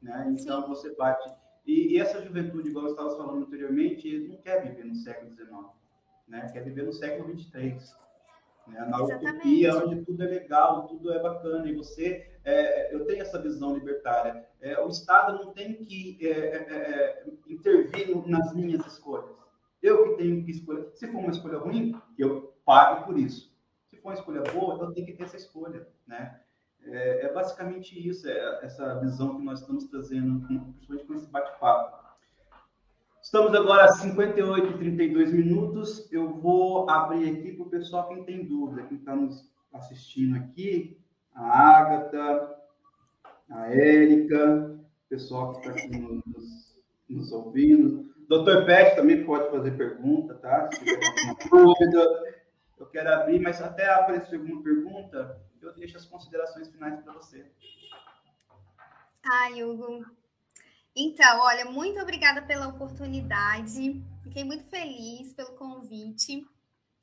[0.00, 0.26] né?
[0.28, 0.68] Então Sim.
[0.68, 1.30] você bate
[1.66, 5.50] e, e, essa juventude, igual eu estava falando anteriormente, não quer viver no século XIX,
[6.28, 6.50] né?
[6.52, 8.03] Quer viver no século 23
[8.66, 8.80] né?
[8.80, 9.26] Na Exatamente.
[9.26, 13.74] utopia, onde tudo é legal, tudo é bacana, e você, é, eu tenho essa visão
[13.74, 19.34] libertária, é, o Estado não tem que é, é, é intervir nas minhas escolhas.
[19.82, 20.90] Eu que tenho que escolher.
[20.94, 23.54] Se for uma escolha ruim, eu pago por isso.
[23.90, 26.40] Se for uma escolha boa, eu tenho que ter essa escolha, né?
[26.86, 32.03] É, é basicamente isso, é essa visão que nós estamos trazendo, principalmente com esse bate-papo.
[33.24, 36.12] Estamos agora a 58 e 32 minutos.
[36.12, 41.00] Eu vou abrir aqui para o pessoal quem tem dúvida, quem está nos assistindo aqui,
[41.34, 42.54] a Ágata,
[43.48, 46.76] a Érica, o pessoal que está aqui nos,
[47.08, 48.14] nos ouvindo.
[48.28, 50.68] Doutor Pet também pode fazer pergunta, tá?
[50.70, 51.00] Se tiver
[51.50, 52.34] alguma dúvida.
[52.78, 57.50] Eu quero abrir, mas até aparecer alguma pergunta, eu deixo as considerações finais para você.
[59.24, 60.04] Ai, Hugo,
[60.96, 64.00] então, olha, muito obrigada pela oportunidade.
[64.22, 66.46] Fiquei muito feliz pelo convite.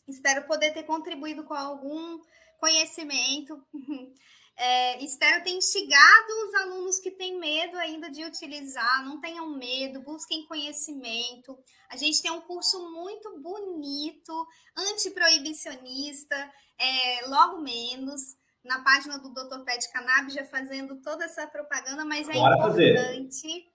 [0.08, 2.20] Espero poder ter contribuído com algum
[2.60, 3.62] conhecimento.
[4.58, 9.04] É, espero ter instigado os alunos que têm medo ainda de utilizar.
[9.04, 11.58] Não tenham medo, busquem conhecimento.
[11.89, 16.36] A gente tem um curso muito bonito, antiproibicionista,
[16.78, 19.64] é, logo menos na página do Dr.
[19.64, 23.42] Pet Cannabis, já fazendo toda essa propaganda, mas é Bora importante.
[23.42, 23.70] Fazer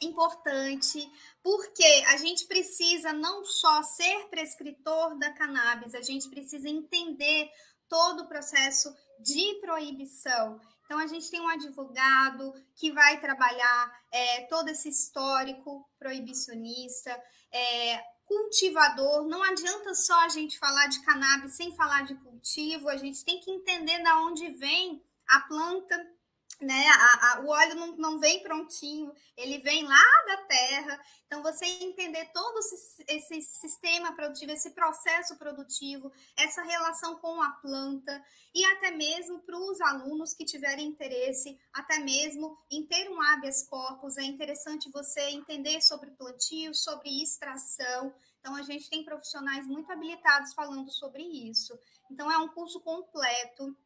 [0.00, 1.10] importante,
[1.42, 7.50] porque a gente precisa não só ser prescritor da cannabis, a gente precisa entender
[7.88, 10.60] todo o processo de proibição.
[10.84, 17.10] Então, a gente tem um advogado que vai trabalhar é, todo esse histórico proibicionista,
[17.52, 19.26] é, cultivador.
[19.26, 23.40] Não adianta só a gente falar de cannabis sem falar de cultivo, a gente tem
[23.40, 26.17] que entender de onde vem a planta
[26.60, 26.88] né?
[26.88, 31.00] A, a, o óleo não, não vem prontinho, ele vem lá da terra.
[31.26, 37.50] Então, você entender todo esse, esse sistema produtivo, esse processo produtivo, essa relação com a
[37.50, 43.22] planta, e até mesmo para os alunos que tiverem interesse, até mesmo em ter um
[43.22, 48.12] habeas corpus, é interessante você entender sobre plantio, sobre extração.
[48.40, 51.78] Então, a gente tem profissionais muito habilitados falando sobre isso.
[52.10, 53.76] Então, é um curso completo.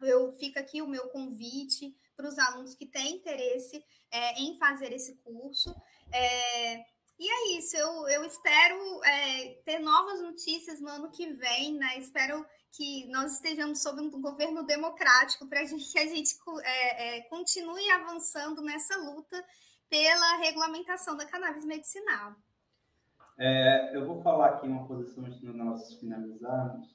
[0.00, 4.92] Eu fico aqui o meu convite para os alunos que têm interesse é, em fazer
[4.92, 5.74] esse curso.
[6.12, 6.84] É,
[7.18, 11.98] e é isso, eu, eu espero é, ter novas notícias no ano que vem, né?
[11.98, 17.88] Espero que nós estejamos sob um governo democrático para que a gente é, é, continue
[17.90, 19.44] avançando nessa luta
[19.88, 22.34] pela regulamentação da cannabis medicinal.
[23.38, 26.88] É, eu vou falar aqui uma posição antes de nós finalizarmos.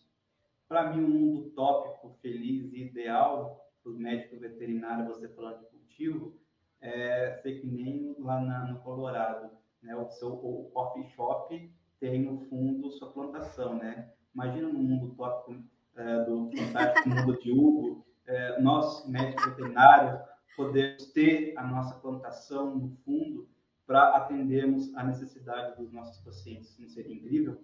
[0.67, 5.66] Para mim, um mundo utópico, feliz e ideal para os médicos veterinários, você falando de
[5.68, 6.36] cultivo,
[6.82, 9.50] é ser que nem lá na, no Colorado,
[9.82, 9.96] né?
[9.96, 14.12] O seu o coffee shop tem no fundo sua plantação, né?
[14.34, 15.62] Imagina no mundo tópico
[15.96, 20.22] é, do fantástico mundo de Hugo, é, nós médicos veterinários
[20.56, 23.50] podemos ter a nossa plantação no fundo
[23.88, 26.78] para atendermos a necessidade dos nossos pacientes.
[26.78, 27.60] Não seria incrível?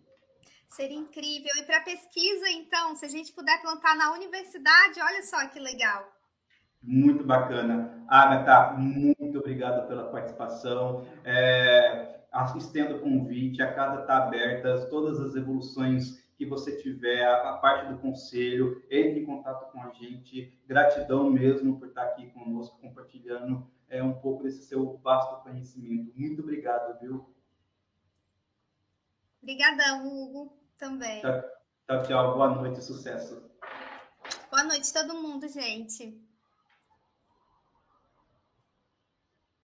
[0.68, 1.52] Seria incrível.
[1.58, 6.12] E para pesquisa, então, se a gente puder plantar na universidade, olha só que legal.
[6.82, 8.06] Muito bacana.
[8.08, 11.06] Agatha, muito obrigado pela participação.
[11.24, 12.20] É,
[12.58, 17.92] estendo o convite, a casa está aberta, todas as evoluções que você tiver, a, parte
[17.92, 20.54] do conselho, entre em contato com a gente.
[20.68, 26.12] Gratidão mesmo por estar aqui conosco, compartilhando é, um pouco desse seu vasto conhecimento.
[26.16, 27.26] Muito obrigado, viu?
[29.46, 31.22] Obrigadão, Hugo, também.
[31.22, 32.34] Tchau, tchau.
[32.34, 33.44] Boa noite, sucesso.
[34.50, 36.20] Boa noite, todo mundo, gente.